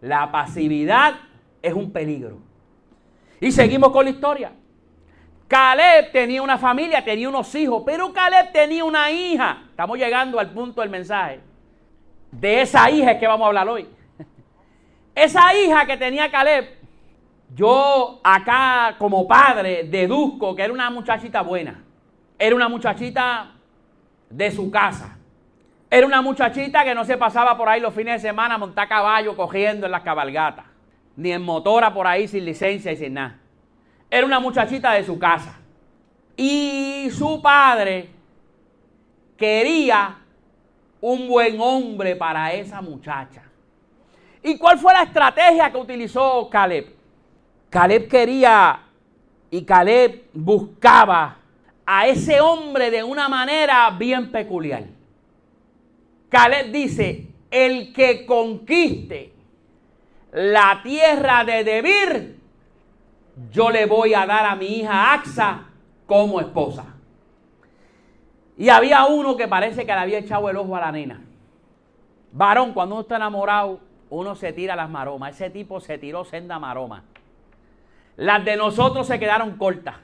La 0.00 0.32
pasividad 0.32 1.14
es 1.60 1.74
un 1.74 1.92
peligro. 1.92 2.38
Y 3.38 3.52
seguimos 3.52 3.92
con 3.92 4.06
la 4.06 4.10
historia. 4.10 4.52
Caleb 5.52 6.12
tenía 6.12 6.40
una 6.40 6.56
familia, 6.56 7.04
tenía 7.04 7.28
unos 7.28 7.54
hijos, 7.54 7.82
pero 7.84 8.10
Caleb 8.10 8.52
tenía 8.52 8.82
una 8.86 9.10
hija. 9.10 9.64
Estamos 9.68 9.98
llegando 9.98 10.40
al 10.40 10.48
punto 10.48 10.80
del 10.80 10.88
mensaje. 10.88 11.40
De 12.30 12.62
esa 12.62 12.90
hija 12.90 13.10
es 13.10 13.18
que 13.18 13.26
vamos 13.26 13.44
a 13.44 13.48
hablar 13.48 13.68
hoy. 13.68 13.86
Esa 15.14 15.54
hija 15.54 15.84
que 15.84 15.98
tenía 15.98 16.30
Caleb, 16.30 16.70
yo 17.54 18.18
acá 18.24 18.96
como 18.96 19.28
padre 19.28 19.84
deduzco 19.84 20.56
que 20.56 20.62
era 20.62 20.72
una 20.72 20.88
muchachita 20.88 21.42
buena. 21.42 21.84
Era 22.38 22.56
una 22.56 22.70
muchachita 22.70 23.52
de 24.30 24.50
su 24.52 24.70
casa. 24.70 25.18
Era 25.90 26.06
una 26.06 26.22
muchachita 26.22 26.82
que 26.82 26.94
no 26.94 27.04
se 27.04 27.18
pasaba 27.18 27.58
por 27.58 27.68
ahí 27.68 27.78
los 27.78 27.92
fines 27.92 28.22
de 28.22 28.28
semana 28.30 28.54
a 28.54 28.58
montar 28.58 28.88
caballo 28.88 29.36
cogiendo 29.36 29.84
en 29.84 29.92
las 29.92 30.02
cabalgatas. 30.02 30.64
Ni 31.14 31.30
en 31.30 31.42
motora 31.42 31.92
por 31.92 32.06
ahí 32.06 32.26
sin 32.26 32.46
licencia 32.46 32.90
y 32.90 32.96
sin 32.96 33.12
nada 33.12 33.41
era 34.12 34.26
una 34.26 34.40
muchachita 34.40 34.92
de 34.92 35.04
su 35.04 35.18
casa. 35.18 35.58
Y 36.36 37.08
su 37.16 37.40
padre 37.40 38.10
quería 39.38 40.18
un 41.00 41.26
buen 41.26 41.58
hombre 41.58 42.14
para 42.14 42.52
esa 42.52 42.82
muchacha. 42.82 43.42
¿Y 44.42 44.58
cuál 44.58 44.78
fue 44.78 44.92
la 44.92 45.04
estrategia 45.04 45.72
que 45.72 45.78
utilizó 45.78 46.46
Caleb? 46.50 46.94
Caleb 47.70 48.06
quería 48.06 48.80
y 49.50 49.62
Caleb 49.62 50.24
buscaba 50.34 51.38
a 51.86 52.06
ese 52.06 52.38
hombre 52.38 52.90
de 52.90 53.02
una 53.02 53.30
manera 53.30 53.88
bien 53.92 54.30
peculiar. 54.30 54.84
Caleb 56.28 56.70
dice, 56.70 57.28
el 57.50 57.94
que 57.94 58.26
conquiste 58.26 59.32
la 60.32 60.82
tierra 60.82 61.44
de 61.44 61.64
Debir 61.64 62.41
yo 63.50 63.70
le 63.70 63.86
voy 63.86 64.14
a 64.14 64.26
dar 64.26 64.46
a 64.46 64.56
mi 64.56 64.66
hija 64.66 65.14
Axa 65.14 65.64
como 66.06 66.40
esposa. 66.40 66.84
Y 68.56 68.68
había 68.68 69.04
uno 69.06 69.36
que 69.36 69.48
parece 69.48 69.86
que 69.86 69.92
le 69.92 69.98
había 69.98 70.18
echado 70.18 70.48
el 70.50 70.56
ojo 70.56 70.76
a 70.76 70.80
la 70.80 70.92
nena. 70.92 71.22
Varón, 72.32 72.72
cuando 72.72 72.94
uno 72.96 73.02
está 73.02 73.16
enamorado, 73.16 73.80
uno 74.10 74.34
se 74.34 74.52
tira 74.52 74.76
las 74.76 74.90
maromas. 74.90 75.34
Ese 75.34 75.50
tipo 75.50 75.80
se 75.80 75.98
tiró 75.98 76.24
senda 76.24 76.58
maroma. 76.58 77.04
Las 78.16 78.44
de 78.44 78.56
nosotros 78.56 79.06
se 79.06 79.18
quedaron 79.18 79.56
cortas. 79.56 79.96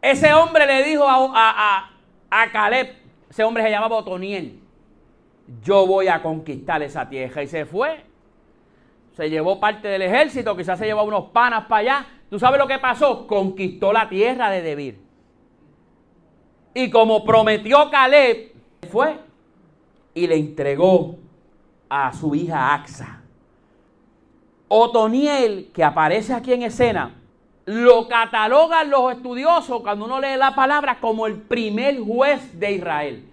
Ese 0.00 0.32
hombre 0.34 0.66
le 0.66 0.84
dijo 0.84 1.04
a, 1.06 1.90
a, 2.30 2.52
Caleb, 2.52 2.96
ese 3.30 3.44
hombre 3.44 3.62
se 3.62 3.70
llamaba 3.70 3.96
Otoniel, 3.96 4.60
yo 5.62 5.86
voy 5.86 6.08
a 6.08 6.22
conquistar 6.22 6.82
esa 6.82 7.08
tierra. 7.08 7.42
Y 7.42 7.46
se 7.46 7.64
fue 7.64 8.04
se 9.16 9.30
llevó 9.30 9.60
parte 9.60 9.88
del 9.88 10.02
ejército, 10.02 10.56
quizás 10.56 10.78
se 10.78 10.86
llevó 10.86 11.04
unos 11.04 11.26
panas 11.26 11.66
para 11.66 11.80
allá, 11.80 12.06
¿Tú 12.32 12.38
sabes 12.38 12.58
lo 12.58 12.66
que 12.66 12.78
pasó? 12.78 13.26
Conquistó 13.26 13.92
la 13.92 14.08
tierra 14.08 14.48
de 14.48 14.62
Debir. 14.62 14.98
Y 16.72 16.88
como 16.88 17.26
prometió 17.26 17.90
Caleb, 17.90 18.54
fue 18.90 19.18
y 20.14 20.26
le 20.26 20.36
entregó 20.36 21.18
a 21.90 22.10
su 22.14 22.34
hija 22.34 22.72
Axa. 22.72 23.20
Otoniel, 24.66 25.70
que 25.74 25.84
aparece 25.84 26.32
aquí 26.32 26.54
en 26.54 26.62
escena, 26.62 27.14
lo 27.66 28.08
catalogan 28.08 28.88
los 28.88 29.12
estudiosos 29.12 29.82
cuando 29.82 30.06
uno 30.06 30.18
lee 30.18 30.38
la 30.38 30.54
palabra 30.54 31.00
como 31.00 31.26
el 31.26 31.36
primer 31.36 32.00
juez 32.00 32.58
de 32.58 32.72
Israel. 32.72 33.28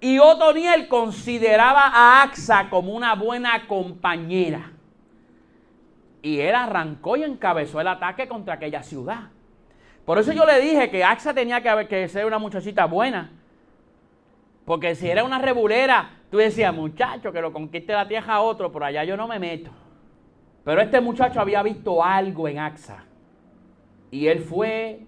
Y 0.00 0.18
Otoniel 0.18 0.88
consideraba 0.88 1.86
a 1.86 2.22
Axa 2.24 2.68
como 2.70 2.92
una 2.92 3.14
buena 3.14 3.68
compañera. 3.68 4.72
Y 6.22 6.40
él 6.40 6.54
arrancó 6.54 7.16
y 7.16 7.22
encabezó 7.22 7.80
el 7.80 7.88
ataque 7.88 8.28
contra 8.28 8.54
aquella 8.54 8.82
ciudad. 8.82 9.28
Por 10.04 10.18
eso 10.18 10.32
yo 10.32 10.44
le 10.44 10.60
dije 10.60 10.90
que 10.90 11.04
Axa 11.04 11.32
tenía 11.32 11.62
que, 11.62 11.86
que 11.86 12.08
ser 12.08 12.26
una 12.26 12.38
muchachita 12.38 12.84
buena. 12.86 13.30
Porque 14.64 14.94
si 14.94 15.08
era 15.08 15.24
una 15.24 15.38
rebulera, 15.38 16.10
tú 16.30 16.38
decías, 16.38 16.74
muchacho, 16.74 17.32
que 17.32 17.40
lo 17.40 17.52
conquiste 17.52 17.92
la 17.92 18.06
tierra 18.06 18.34
a 18.34 18.40
otro, 18.42 18.70
por 18.70 18.84
allá 18.84 19.04
yo 19.04 19.16
no 19.16 19.26
me 19.26 19.38
meto. 19.38 19.70
Pero 20.64 20.80
este 20.80 21.00
muchacho 21.00 21.40
había 21.40 21.62
visto 21.62 22.04
algo 22.04 22.48
en 22.48 22.58
Axa. 22.58 23.04
Y 24.10 24.26
él 24.26 24.40
fue, 24.40 25.00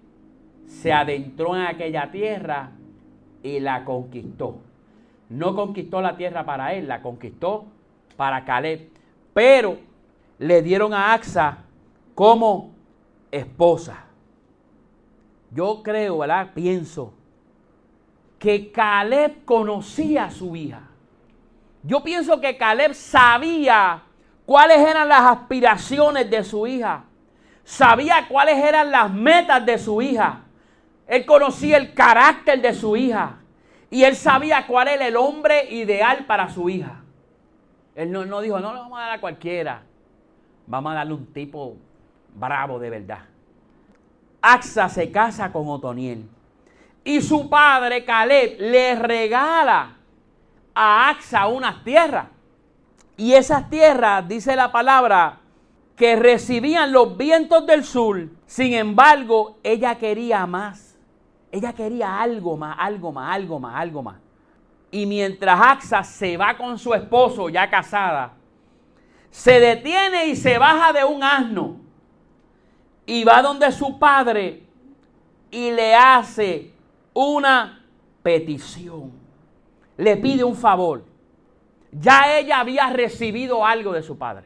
se 0.65 0.91
adentró 0.91 1.55
en 1.55 1.63
aquella 1.63 2.09
tierra 2.11 2.71
y 3.43 3.59
la 3.59 3.85
conquistó. 3.85 4.61
No 5.29 5.55
conquistó 5.55 6.01
la 6.01 6.15
tierra 6.15 6.45
para 6.45 6.73
él, 6.73 6.87
la 6.87 7.01
conquistó 7.01 7.65
para 8.15 8.45
Caleb. 8.45 8.89
Pero 9.33 9.77
le 10.39 10.61
dieron 10.61 10.93
a 10.93 11.13
Axa 11.13 11.59
como 12.15 12.73
esposa. 13.31 14.05
Yo 15.51 15.81
creo, 15.83 16.19
¿verdad? 16.19 16.51
Pienso 16.53 17.13
que 18.39 18.71
Caleb 18.71 19.45
conocía 19.45 20.25
a 20.25 20.31
su 20.31 20.55
hija. 20.55 20.81
Yo 21.83 22.03
pienso 22.03 22.41
que 22.41 22.57
Caleb 22.57 22.93
sabía 22.93 24.03
cuáles 24.45 24.79
eran 24.79 25.07
las 25.07 25.21
aspiraciones 25.21 26.29
de 26.29 26.43
su 26.43 26.65
hija. 26.67 27.05
Sabía 27.63 28.27
cuáles 28.27 28.57
eran 28.57 28.91
las 28.91 29.11
metas 29.11 29.65
de 29.65 29.77
su 29.77 30.01
hija. 30.01 30.41
Él 31.07 31.25
conocía 31.25 31.77
el 31.77 31.93
carácter 31.93 32.61
de 32.61 32.73
su 32.73 32.95
hija. 32.97 33.37
Y 33.89 34.03
él 34.03 34.15
sabía 34.15 34.65
cuál 34.65 34.87
era 34.87 35.07
el 35.07 35.15
hombre 35.15 35.71
ideal 35.71 36.25
para 36.25 36.49
su 36.49 36.69
hija. 36.69 37.01
Él 37.95 38.11
no, 38.11 38.25
no 38.25 38.41
dijo, 38.41 38.59
no 38.59 38.73
le 38.73 38.79
vamos 38.79 38.97
a 38.97 39.03
dar 39.03 39.11
a 39.11 39.21
cualquiera. 39.21 39.83
Vamos 40.67 40.91
a 40.91 40.95
darle 40.95 41.13
un 41.13 41.25
tipo 41.27 41.75
bravo 42.35 42.79
de 42.79 42.89
verdad. 42.89 43.19
Axa 44.41 44.89
se 44.89 45.11
casa 45.11 45.51
con 45.51 45.67
Otoniel. 45.67 46.27
Y 47.03 47.21
su 47.21 47.49
padre, 47.49 48.05
Caleb, 48.05 48.57
le 48.59 48.95
regala 48.95 49.95
a 50.73 51.09
Axa 51.09 51.47
unas 51.47 51.83
tierras. 51.83 52.27
Y 53.17 53.33
esas 53.33 53.69
tierras, 53.69 54.27
dice 54.27 54.55
la 54.55 54.71
palabra, 54.71 55.39
que 55.95 56.15
recibían 56.15 56.91
los 56.91 57.17
vientos 57.17 57.65
del 57.65 57.83
sur. 57.83 58.29
Sin 58.45 58.73
embargo, 58.73 59.57
ella 59.63 59.95
quería 59.95 60.45
más. 60.45 60.97
Ella 61.51 61.73
quería 61.73 62.19
algo 62.19 62.57
más, 62.57 62.75
algo 62.79 63.11
más, 63.11 63.35
algo 63.35 63.59
más, 63.59 63.75
algo 63.75 64.01
más. 64.01 64.15
Y 64.89 65.05
mientras 65.05 65.59
Axa 65.61 66.03
se 66.03 66.35
va 66.35 66.57
con 66.57 66.77
su 66.79 66.93
esposo 66.93 67.49
ya 67.49 67.69
casada, 67.69 68.33
se 69.33 69.59
detiene 69.59 70.27
y 70.27 70.35
se 70.35 70.59
baja 70.59 70.93
de 70.93 71.03
un 71.03 71.23
asno 71.23 71.77
y 73.03 73.23
va 73.23 73.41
donde 73.41 73.71
su 73.71 73.97
padre 73.97 74.61
y 75.49 75.71
le 75.71 75.95
hace 75.95 76.71
una 77.13 77.83
petición. 78.21 79.11
Le 79.97 80.17
pide 80.17 80.43
un 80.43 80.55
favor. 80.55 81.03
Ya 81.91 82.37
ella 82.37 82.59
había 82.59 82.91
recibido 82.91 83.65
algo 83.65 83.93
de 83.93 84.03
su 84.03 84.19
padre. 84.19 84.45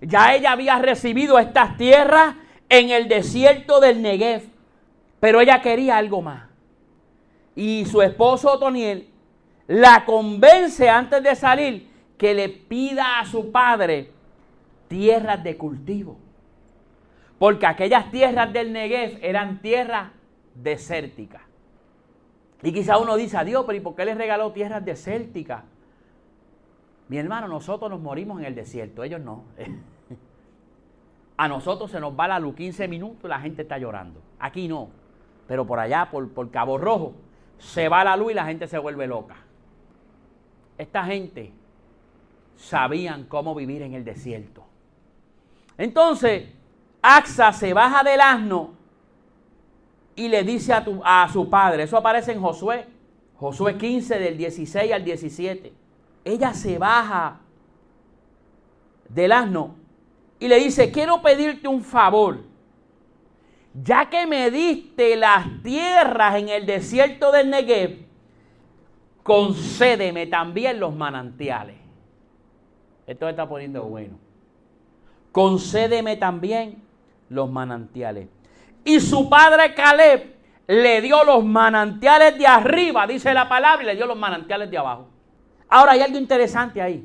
Ya 0.00 0.34
ella 0.34 0.52
había 0.52 0.78
recibido 0.78 1.38
estas 1.38 1.76
tierras 1.76 2.34
en 2.70 2.88
el 2.88 3.08
desierto 3.08 3.78
del 3.78 4.00
Negev. 4.00 4.44
Pero 5.20 5.42
ella 5.42 5.60
quería 5.60 5.98
algo 5.98 6.22
más. 6.22 6.48
Y 7.54 7.84
su 7.84 8.00
esposo 8.00 8.52
Otoniel 8.52 9.06
la 9.66 10.06
convence 10.06 10.88
antes 10.88 11.22
de 11.22 11.34
salir 11.36 11.90
que 12.16 12.32
le 12.32 12.48
pida 12.48 13.20
a 13.20 13.26
su 13.26 13.52
padre 13.52 14.13
tierras 14.88 15.42
de 15.42 15.56
cultivo. 15.56 16.18
Porque 17.38 17.66
aquellas 17.66 18.10
tierras 18.10 18.52
del 18.52 18.72
Negev 18.72 19.18
eran 19.22 19.60
tierras 19.60 20.10
desérticas. 20.54 21.42
Y 22.62 22.72
quizá 22.72 22.98
uno 22.98 23.16
dice, 23.16 23.36
adiós, 23.36 23.64
pero 23.66 23.76
¿y 23.76 23.80
por 23.80 23.94
qué 23.94 24.04
le 24.04 24.14
regaló 24.14 24.52
tierras 24.52 24.84
desérticas? 24.84 25.64
Mi 27.08 27.18
hermano, 27.18 27.48
nosotros 27.48 27.90
nos 27.90 28.00
morimos 28.00 28.40
en 28.40 28.46
el 28.46 28.54
desierto, 28.54 29.04
ellos 29.04 29.20
no. 29.20 29.44
A 31.36 31.48
nosotros 31.48 31.90
se 31.90 32.00
nos 32.00 32.18
va 32.18 32.28
la 32.28 32.38
luz 32.38 32.54
15 32.54 32.88
minutos 32.88 33.24
y 33.24 33.28
la 33.28 33.40
gente 33.40 33.62
está 33.62 33.76
llorando. 33.76 34.22
Aquí 34.38 34.68
no. 34.68 34.88
Pero 35.48 35.66
por 35.66 35.80
allá, 35.80 36.08
por, 36.10 36.30
por 36.32 36.50
Cabo 36.50 36.78
Rojo, 36.78 37.14
se 37.58 37.88
va 37.88 38.04
la 38.04 38.16
luz 38.16 38.32
y 38.32 38.34
la 38.34 38.46
gente 38.46 38.66
se 38.68 38.78
vuelve 38.78 39.06
loca. 39.06 39.36
Esta 40.78 41.04
gente 41.04 41.52
sabían 42.56 43.24
cómo 43.24 43.54
vivir 43.54 43.82
en 43.82 43.94
el 43.94 44.04
desierto. 44.04 44.64
Entonces, 45.76 46.48
Axa 47.02 47.52
se 47.52 47.74
baja 47.74 48.02
del 48.02 48.20
asno 48.20 48.74
y 50.16 50.28
le 50.28 50.42
dice 50.44 50.72
a, 50.72 50.84
a, 51.04 51.28
su 51.32 51.50
padre, 51.50 51.82
eso 51.82 51.96
aparece 51.96 52.32
en 52.32 52.40
Josué, 52.40 52.86
Josué 53.36 53.76
15 53.76 54.18
del 54.18 54.38
16 54.38 54.92
al 54.92 55.04
17. 55.04 55.72
Ella 56.24 56.54
se 56.54 56.78
baja 56.78 57.40
del 59.08 59.32
asno 59.32 59.74
y 60.38 60.48
le 60.48 60.56
dice, 60.56 60.90
quiero 60.90 61.20
pedirte 61.20 61.68
un 61.68 61.82
favor. 61.82 62.38
Ya 63.82 64.08
que 64.08 64.26
me 64.26 64.50
diste 64.52 65.16
las 65.16 65.46
tierras 65.62 66.36
en 66.36 66.48
el 66.48 66.64
desierto 66.64 67.32
del 67.32 67.50
Negev, 67.50 68.06
concédeme 69.24 70.26
también 70.28 70.78
los 70.78 70.94
manantiales. 70.94 71.76
Esto 73.06 73.28
está 73.28 73.48
poniendo 73.48 73.82
bueno 73.82 74.23
concédeme 75.34 76.16
también 76.16 76.80
los 77.28 77.50
manantiales. 77.50 78.28
Y 78.84 79.00
su 79.00 79.28
padre 79.28 79.74
Caleb 79.74 80.32
le 80.68 81.00
dio 81.00 81.24
los 81.24 81.44
manantiales 81.44 82.38
de 82.38 82.46
arriba, 82.46 83.04
dice 83.08 83.34
la 83.34 83.48
palabra, 83.48 83.82
y 83.82 83.86
le 83.86 83.96
dio 83.96 84.06
los 84.06 84.16
manantiales 84.16 84.70
de 84.70 84.78
abajo. 84.78 85.08
Ahora 85.68 85.92
hay 85.92 86.02
algo 86.02 86.18
interesante 86.18 86.80
ahí. 86.80 87.04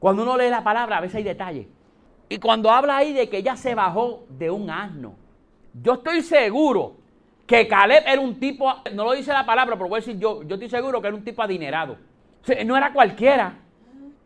Cuando 0.00 0.24
uno 0.24 0.36
lee 0.36 0.50
la 0.50 0.64
palabra, 0.64 0.96
a 0.96 1.00
veces 1.00 1.14
hay 1.14 1.22
detalles. 1.22 1.68
Y 2.28 2.38
cuando 2.38 2.68
habla 2.72 2.96
ahí 2.96 3.12
de 3.12 3.28
que 3.28 3.38
ella 3.38 3.54
se 3.54 3.76
bajó 3.76 4.24
de 4.28 4.50
un 4.50 4.68
asno, 4.68 5.14
yo 5.80 5.92
estoy 5.92 6.22
seguro 6.22 6.96
que 7.46 7.68
Caleb 7.68 8.02
era 8.04 8.20
un 8.20 8.40
tipo, 8.40 8.68
no 8.92 9.04
lo 9.04 9.12
dice 9.12 9.32
la 9.32 9.46
palabra, 9.46 9.76
pero 9.76 9.88
voy 9.88 9.98
a 9.98 10.00
decir 10.00 10.18
yo, 10.18 10.42
yo 10.42 10.56
estoy 10.56 10.68
seguro 10.68 11.00
que 11.00 11.06
era 11.06 11.16
un 11.16 11.22
tipo 11.22 11.40
adinerado. 11.40 11.98
no 12.66 12.76
era 12.76 12.92
cualquiera. 12.92 13.59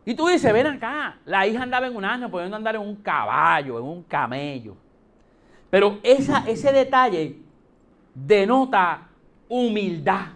Y 0.05 0.13
tú 0.13 0.27
dices, 0.27 0.53
ven 0.53 0.67
acá, 0.67 1.17
la 1.25 1.47
hija 1.47 1.63
andaba 1.63 1.87
en 1.87 1.95
un 1.95 2.05
asno, 2.05 2.29
pudiendo 2.29 2.55
andar 2.55 2.75
en 2.75 2.81
un 2.81 2.95
caballo, 2.95 3.79
en 3.79 3.85
un 3.85 4.03
camello. 4.03 4.75
Pero 5.69 5.99
ese 6.03 6.71
detalle 6.71 7.37
denota 8.13 9.07
humildad. 9.49 10.27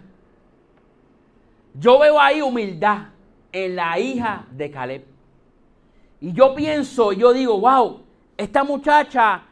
Yo 1.76 2.00
veo 2.00 2.20
ahí 2.20 2.42
humildad 2.42 3.10
en 3.52 3.76
la 3.76 4.00
hija 4.00 4.46
de 4.52 4.72
Caleb. 4.72 5.06
Y 6.20 6.34
yo 6.34 6.56
pienso, 6.56 7.14
yo 7.14 7.32
digo, 7.32 7.60
wow, 7.60 8.02
esta 8.36 8.64
muchacha 8.64 9.44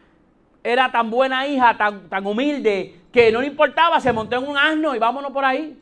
era 0.63 0.91
tan 0.91 1.09
buena 1.09 1.47
hija, 1.47 1.77
tan, 1.77 2.09
tan 2.09 2.25
humilde, 2.25 3.01
que 3.11 3.31
no 3.31 3.39
le 3.39 3.47
importaba, 3.47 3.99
se 3.99 4.11
montó 4.11 4.35
en 4.35 4.47
un 4.47 4.57
asno 4.57 4.95
y 4.95 4.99
vámonos 4.99 5.31
por 5.31 5.45
ahí. 5.45 5.79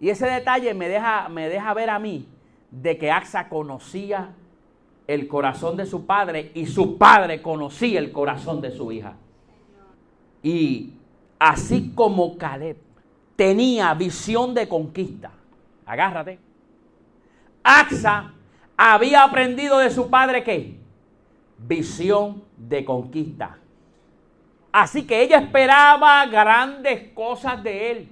Y 0.00 0.10
ese 0.10 0.26
detalle 0.26 0.74
me 0.74 0.88
deja, 0.88 1.28
me 1.28 1.48
deja 1.48 1.72
ver 1.74 1.90
a 1.90 1.98
mí 1.98 2.28
de 2.70 2.98
que 2.98 3.10
Axa 3.10 3.48
conocía 3.48 4.34
el 5.06 5.28
corazón 5.28 5.76
de 5.76 5.86
su 5.86 6.06
padre 6.06 6.50
y 6.54 6.66
su 6.66 6.98
padre 6.98 7.42
conocía 7.42 7.98
el 7.98 8.10
corazón 8.10 8.60
de 8.60 8.70
su 8.70 8.90
hija. 8.90 9.14
Y 10.42 10.94
así 11.38 11.92
como 11.94 12.36
Caleb 12.36 12.76
tenía 13.36 13.92
visión 13.94 14.54
de 14.54 14.68
conquista, 14.68 15.30
agárrate, 15.86 16.38
Axa 17.62 18.32
había 18.76 19.24
aprendido 19.24 19.78
de 19.78 19.90
su 19.90 20.10
padre 20.10 20.42
qué? 20.42 20.78
Visión 21.58 22.42
de 22.56 22.84
conquista. 22.84 23.58
Así 24.72 25.06
que 25.06 25.22
ella 25.22 25.38
esperaba 25.38 26.26
grandes 26.26 27.12
cosas 27.12 27.62
de 27.62 27.90
él. 27.90 28.08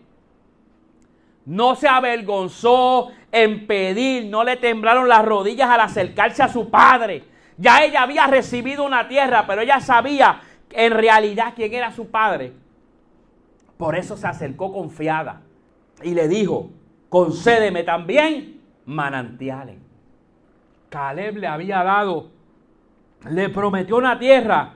No 1.45 1.75
se 1.75 1.89
avergonzó 1.89 3.11
en 3.33 3.67
pedir, 3.67 4.27
no 4.27 4.45
le 4.45 4.57
temblaron 4.57 5.09
las 5.09 5.25
rodillas 5.25 5.69
al 5.69 5.81
acercarse 5.81 6.43
a 6.43 6.49
su 6.49 6.71
padre. 6.71 7.25
Ya 7.57 7.85
ella 7.85 8.03
había 8.03 8.27
recibido 8.27 8.85
una 8.85 9.09
tierra, 9.09 9.45
pero 9.47 9.63
ella 9.63 9.81
sabía 9.81 10.41
en 10.71 10.93
realidad 10.93 11.53
quién 11.55 11.75
era 11.75 11.93
su 11.93 12.11
padre. 12.11 12.53
Por 13.77 13.97
eso 13.97 14.17
se 14.17 14.27
acercó 14.27 14.73
confiada 14.73 15.43
y 16.03 16.15
le 16.15 16.29
dijo, 16.29 16.71
concédeme 17.09 17.83
también 17.83 18.61
manantiales. 18.85 19.79
Caleb 20.89 21.39
le 21.39 21.47
había 21.47 21.83
dado, 21.83 22.31
le 23.29 23.49
prometió 23.49 23.97
una 23.97 24.19
tierra 24.19 24.75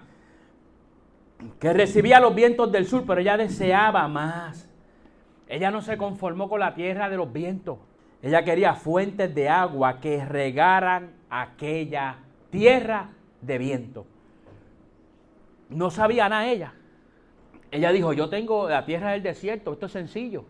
que 1.60 1.72
recibía 1.72 2.20
los 2.20 2.34
vientos 2.34 2.72
del 2.72 2.86
sur, 2.86 3.04
pero 3.06 3.20
ella 3.20 3.36
deseaba 3.36 4.08
más. 4.08 4.68
Ella 5.48 5.70
no 5.70 5.80
se 5.82 5.96
conformó 5.96 6.48
con 6.48 6.60
la 6.60 6.74
tierra 6.74 7.08
de 7.08 7.16
los 7.16 7.32
vientos. 7.32 7.78
Ella 8.22 8.44
quería 8.44 8.74
fuentes 8.74 9.34
de 9.34 9.48
agua 9.48 10.00
que 10.00 10.24
regaran 10.24 11.12
aquella 11.30 12.18
tierra 12.50 13.10
de 13.40 13.58
viento. 13.58 14.06
No 15.68 15.90
sabía 15.90 16.28
nada 16.28 16.46
ella. 16.46 16.74
Ella 17.70 17.92
dijo, 17.92 18.12
yo 18.12 18.28
tengo 18.28 18.68
la 18.68 18.84
tierra 18.84 19.12
del 19.12 19.22
desierto, 19.22 19.72
esto 19.72 19.86
es 19.86 19.92
sencillo. 19.92 20.44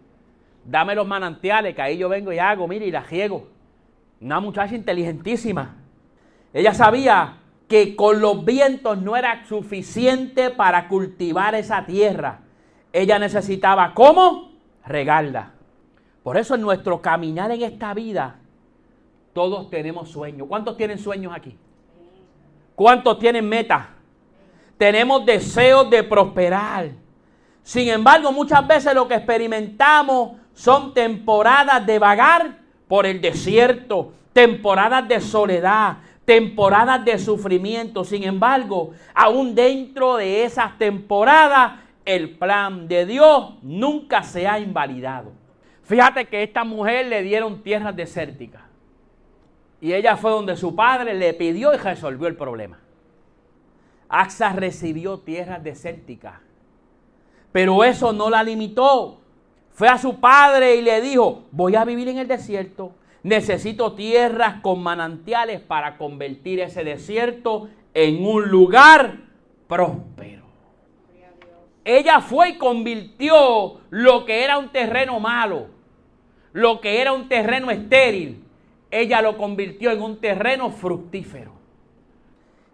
Dame 0.64 0.94
los 0.94 1.06
manantiales, 1.06 1.74
que 1.74 1.82
ahí 1.82 1.98
yo 1.98 2.08
vengo 2.08 2.32
y 2.32 2.38
hago, 2.38 2.68
mire, 2.68 2.86
y 2.86 2.90
la 2.90 3.02
riego. 3.02 3.48
Una 4.20 4.40
muchacha 4.40 4.74
inteligentísima. 4.74 5.76
Ella 6.52 6.74
sabía 6.74 7.38
que 7.68 7.96
con 7.96 8.20
los 8.20 8.44
vientos 8.44 8.98
no 8.98 9.16
era 9.16 9.44
suficiente 9.46 10.50
para 10.50 10.88
cultivar 10.88 11.54
esa 11.54 11.84
tierra. 11.84 12.40
Ella 12.92 13.18
necesitaba, 13.18 13.92
¿cómo? 13.94 14.45
Regarla. 14.86 15.52
Por 16.22 16.36
eso 16.36 16.54
en 16.54 16.62
nuestro 16.62 17.00
caminar 17.00 17.50
en 17.50 17.62
esta 17.62 17.92
vida, 17.94 18.36
todos 19.32 19.68
tenemos 19.70 20.08
sueños. 20.10 20.48
¿Cuántos 20.48 20.76
tienen 20.76 20.98
sueños 20.98 21.32
aquí? 21.34 21.56
¿Cuántos 22.74 23.18
tienen 23.18 23.48
metas? 23.48 23.86
Tenemos 24.78 25.24
deseos 25.24 25.88
de 25.90 26.02
prosperar. 26.02 26.90
Sin 27.62 27.88
embargo, 27.88 28.32
muchas 28.32 28.66
veces 28.66 28.94
lo 28.94 29.08
que 29.08 29.14
experimentamos 29.14 30.32
son 30.54 30.94
temporadas 30.94 31.84
de 31.84 31.98
vagar 31.98 32.58
por 32.88 33.06
el 33.06 33.20
desierto, 33.20 34.12
temporadas 34.32 35.08
de 35.08 35.20
soledad, 35.20 35.98
temporadas 36.24 37.04
de 37.04 37.18
sufrimiento. 37.18 38.04
Sin 38.04 38.24
embargo, 38.24 38.92
aún 39.14 39.54
dentro 39.54 40.16
de 40.16 40.44
esas 40.44 40.76
temporadas, 40.78 41.72
el 42.06 42.38
plan 42.38 42.88
de 42.88 43.04
Dios 43.04 43.54
nunca 43.62 44.22
se 44.22 44.48
ha 44.48 44.58
invalidado. 44.58 45.32
Fíjate 45.82 46.26
que 46.26 46.42
esta 46.42 46.64
mujer 46.64 47.06
le 47.06 47.22
dieron 47.22 47.62
tierras 47.62 47.94
desérticas. 47.94 48.62
Y 49.80 49.92
ella 49.92 50.16
fue 50.16 50.30
donde 50.30 50.56
su 50.56 50.74
padre 50.74 51.14
le 51.14 51.34
pidió 51.34 51.74
y 51.74 51.76
resolvió 51.76 52.26
el 52.28 52.36
problema. 52.36 52.78
Axa 54.08 54.52
recibió 54.52 55.18
tierras 55.18 55.62
desérticas. 55.62 56.40
Pero 57.52 57.84
eso 57.84 58.12
no 58.12 58.30
la 58.30 58.42
limitó. 58.42 59.20
Fue 59.72 59.88
a 59.88 59.98
su 59.98 60.18
padre 60.20 60.76
y 60.76 60.82
le 60.82 61.00
dijo, 61.00 61.44
voy 61.50 61.74
a 61.74 61.84
vivir 61.84 62.08
en 62.08 62.18
el 62.18 62.28
desierto. 62.28 62.92
Necesito 63.22 63.94
tierras 63.94 64.60
con 64.62 64.82
manantiales 64.82 65.60
para 65.60 65.98
convertir 65.98 66.60
ese 66.60 66.84
desierto 66.84 67.68
en 67.92 68.24
un 68.24 68.48
lugar 68.48 69.18
próspero. 69.66 70.45
Ella 71.86 72.20
fue 72.20 72.48
y 72.48 72.58
convirtió 72.58 73.78
lo 73.90 74.24
que 74.24 74.42
era 74.42 74.58
un 74.58 74.70
terreno 74.70 75.20
malo, 75.20 75.68
lo 76.52 76.80
que 76.80 77.00
era 77.00 77.12
un 77.12 77.28
terreno 77.28 77.70
estéril, 77.70 78.42
ella 78.90 79.22
lo 79.22 79.38
convirtió 79.38 79.92
en 79.92 80.02
un 80.02 80.20
terreno 80.20 80.72
fructífero. 80.72 81.52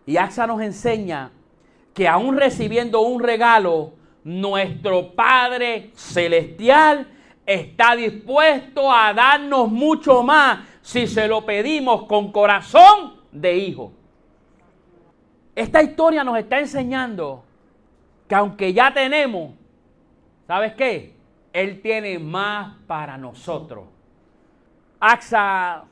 Y 0.06 0.16
Axa 0.16 0.46
nos 0.46 0.62
enseña 0.62 1.30
que 1.92 2.08
aún 2.08 2.38
recibiendo 2.38 3.02
un 3.02 3.22
regalo, 3.22 3.92
nuestro 4.24 5.12
Padre 5.12 5.90
Celestial 5.94 7.06
está 7.44 7.94
dispuesto 7.94 8.90
a 8.90 9.12
darnos 9.12 9.70
mucho 9.70 10.22
más 10.22 10.60
si 10.80 11.06
se 11.06 11.28
lo 11.28 11.44
pedimos 11.44 12.04
con 12.04 12.32
corazón 12.32 13.20
de 13.30 13.58
hijo. 13.58 13.92
Esta 15.54 15.82
historia 15.82 16.24
nos 16.24 16.38
está 16.38 16.60
enseñando 16.60 17.44
que 18.32 18.36
aunque 18.36 18.72
ya 18.72 18.94
tenemos, 18.94 19.52
¿sabes 20.46 20.72
qué? 20.72 21.14
Él 21.52 21.82
tiene 21.82 22.18
más 22.18 22.76
para 22.86 23.18
nosotros. 23.18 23.84
Axa 24.98 25.84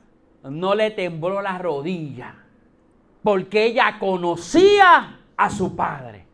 no 0.45 0.73
le 0.73 0.89
tembló 0.89 1.39
la 1.39 1.59
rodilla 1.59 2.33
porque 3.21 3.65
ella 3.65 3.99
conocía 3.99 5.19
a 5.37 5.49
su 5.51 5.75
padre. 5.75 6.25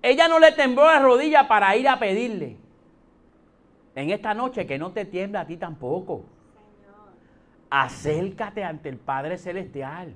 Ella 0.00 0.28
no 0.28 0.38
le 0.38 0.52
tembló 0.52 0.84
la 0.84 1.00
rodilla 1.00 1.48
para 1.48 1.74
ir 1.74 1.88
a 1.88 1.98
pedirle. 1.98 2.56
En 3.96 4.10
esta 4.10 4.32
noche 4.32 4.64
que 4.64 4.78
no 4.78 4.92
te 4.92 5.06
tiembla 5.06 5.40
a 5.40 5.46
ti 5.48 5.56
tampoco. 5.56 6.22
Acércate 7.68 8.62
ante 8.62 8.90
el 8.90 8.98
Padre 8.98 9.38
Celestial 9.38 10.14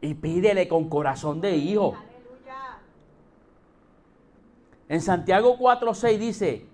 y 0.00 0.14
pídele 0.14 0.66
con 0.66 0.88
corazón 0.88 1.40
de 1.40 1.54
hijo. 1.54 1.94
En 4.88 5.00
Santiago 5.00 5.56
4:6 5.58 6.18
dice, 6.18 6.66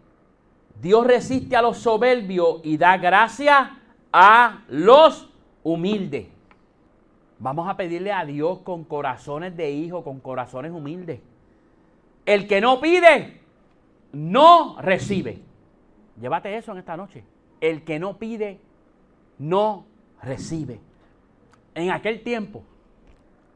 Dios 0.80 1.06
resiste 1.06 1.56
a 1.56 1.62
los 1.62 1.78
soberbios 1.78 2.60
y 2.64 2.76
da 2.76 2.96
gracia 2.96 3.78
a 4.12 4.64
los 4.68 5.28
humildes. 5.62 6.26
Vamos 7.38 7.68
a 7.68 7.76
pedirle 7.76 8.12
a 8.12 8.24
Dios 8.24 8.60
con 8.60 8.84
corazones 8.84 9.56
de 9.56 9.70
hijo, 9.70 10.04
con 10.04 10.20
corazones 10.20 10.72
humildes. 10.72 11.20
El 12.26 12.46
que 12.46 12.60
no 12.60 12.80
pide, 12.80 13.40
no 14.12 14.80
recibe. 14.80 15.40
Llévate 16.20 16.56
eso 16.56 16.72
en 16.72 16.78
esta 16.78 16.96
noche. 16.96 17.24
El 17.60 17.82
que 17.82 17.98
no 17.98 18.18
pide, 18.18 18.60
no 19.38 19.86
recibe. 20.22 20.80
En 21.74 21.90
aquel 21.90 22.22
tiempo, 22.22 22.62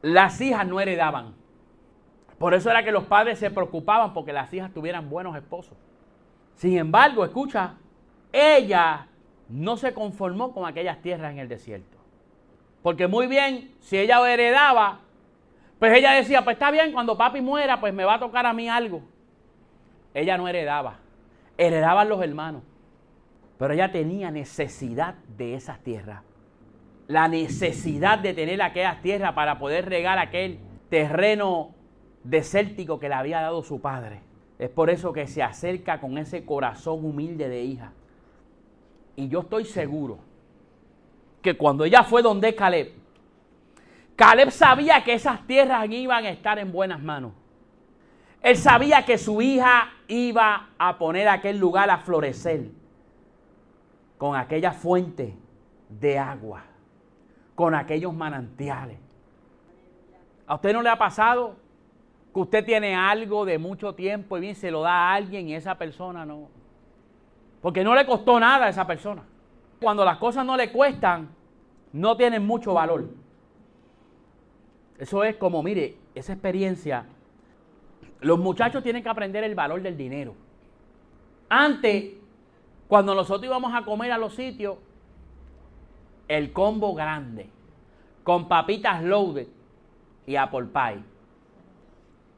las 0.01 0.41
hijas 0.41 0.67
no 0.67 0.79
heredaban. 0.79 1.35
Por 2.45 2.53
eso 2.53 2.69
era 2.69 2.83
que 2.83 2.91
los 2.91 3.05
padres 3.05 3.39
se 3.39 3.49
preocupaban 3.49 4.13
porque 4.13 4.31
las 4.31 4.53
hijas 4.53 4.71
tuvieran 4.71 5.09
buenos 5.09 5.35
esposos. 5.35 5.75
Sin 6.53 6.77
embargo, 6.77 7.25
escucha, 7.25 7.73
ella 8.31 9.07
no 9.49 9.77
se 9.77 9.95
conformó 9.95 10.53
con 10.53 10.67
aquellas 10.67 11.01
tierras 11.01 11.31
en 11.31 11.39
el 11.39 11.49
desierto. 11.49 11.97
Porque 12.83 13.07
muy 13.07 13.25
bien, 13.25 13.73
si 13.79 13.97
ella 13.97 14.19
heredaba, 14.31 14.99
pues 15.79 15.97
ella 15.97 16.11
decía, 16.11 16.43
pues 16.43 16.57
está 16.57 16.69
bien, 16.69 16.91
cuando 16.91 17.17
papi 17.17 17.41
muera, 17.41 17.79
pues 17.79 17.95
me 17.95 18.05
va 18.05 18.13
a 18.13 18.19
tocar 18.19 18.45
a 18.45 18.53
mí 18.53 18.69
algo. 18.69 19.01
Ella 20.13 20.37
no 20.37 20.47
heredaba, 20.47 20.99
heredaban 21.57 22.07
los 22.09 22.21
hermanos. 22.21 22.61
Pero 23.57 23.73
ella 23.73 23.91
tenía 23.91 24.29
necesidad 24.29 25.15
de 25.35 25.55
esas 25.55 25.79
tierras. 25.79 26.21
La 27.07 27.27
necesidad 27.27 28.19
de 28.19 28.35
tener 28.35 28.61
aquellas 28.61 29.01
tierras 29.01 29.33
para 29.33 29.57
poder 29.57 29.89
regar 29.89 30.19
aquel 30.19 30.59
terreno 30.91 31.73
desértico 32.25 32.99
que 32.99 33.07
le 33.07 33.15
había 33.15 33.39
dado 33.39 33.63
su 33.63 33.79
padre. 33.79 34.21
Es 34.57 34.69
por 34.69 34.89
eso 34.89 35.13
que 35.13 35.27
se 35.27 35.43
acerca 35.43 35.99
con 35.99 36.17
ese 36.17 36.43
corazón 36.43 37.05
humilde 37.05 37.47
de 37.47 37.63
hija. 37.63 37.91
Y 39.15 39.29
yo 39.29 39.41
estoy 39.41 39.65
seguro 39.65 40.17
que 41.41 41.55
cuando 41.55 41.85
ella 41.85 42.03
fue 42.03 42.21
donde 42.21 42.55
Caleb, 42.55 42.91
Caleb 44.15 44.49
sabía 44.51 45.03
que 45.03 45.13
esas 45.13 45.45
tierras 45.45 45.87
iban 45.89 46.25
a 46.25 46.29
estar 46.29 46.57
en 46.57 46.71
buenas 46.71 47.01
manos. 47.01 47.33
Él 48.41 48.57
sabía 48.57 49.05
que 49.05 49.17
su 49.17 49.41
hija 49.41 49.89
iba 50.07 50.69
a 50.77 50.97
poner 50.97 51.27
aquel 51.27 51.57
lugar 51.57 51.89
a 51.89 51.97
florecer 51.99 52.69
con 54.17 54.35
aquella 54.35 54.71
fuente 54.71 55.35
de 55.89 56.17
agua, 56.17 56.63
con 57.55 57.75
aquellos 57.75 58.13
manantiales. 58.13 58.97
¿A 60.47 60.55
usted 60.55 60.73
no 60.73 60.81
le 60.81 60.89
ha 60.89 60.97
pasado 60.97 61.64
que 62.35 62.41
usted 62.41 62.65
tiene 62.65 62.93
algo 62.93 63.45
de 63.45 63.57
mucho 63.57 63.95
tiempo 63.95 64.35
y 64.37 64.41
bien 64.41 64.55
se 64.55 64.69
lo 64.69 64.81
da 64.81 64.91
a 64.91 65.13
alguien 65.13 65.47
y 65.47 65.55
esa 65.55 65.77
persona 65.77 66.25
no, 66.25 66.49
porque 67.61 67.81
no 67.81 67.95
le 67.95 68.05
costó 68.05 68.37
nada 68.41 68.65
a 68.65 68.69
esa 68.69 68.85
persona. 68.85 69.23
Cuando 69.79 70.03
las 70.03 70.17
cosas 70.17 70.45
no 70.45 70.57
le 70.57 70.69
cuestan, 70.69 71.29
no 71.93 72.17
tienen 72.17 72.45
mucho 72.45 72.73
valor. 72.73 73.05
Eso 74.99 75.23
es 75.23 75.37
como, 75.37 75.63
mire, 75.63 75.95
esa 76.13 76.33
experiencia. 76.33 77.05
Los 78.19 78.37
muchachos 78.37 78.83
tienen 78.83 79.01
que 79.01 79.07
aprender 79.07 79.45
el 79.45 79.55
valor 79.55 79.81
del 79.81 79.95
dinero. 79.95 80.35
Antes, 81.47 82.15
cuando 82.89 83.15
nosotros 83.15 83.45
íbamos 83.45 83.73
a 83.73 83.85
comer 83.85 84.11
a 84.11 84.17
los 84.17 84.35
sitios, 84.35 84.75
el 86.27 86.51
combo 86.51 86.93
grande, 86.95 87.49
con 88.25 88.49
papitas 88.49 89.01
loaded 89.01 89.47
y 90.27 90.35
apple 90.35 90.65
pie. 90.65 91.14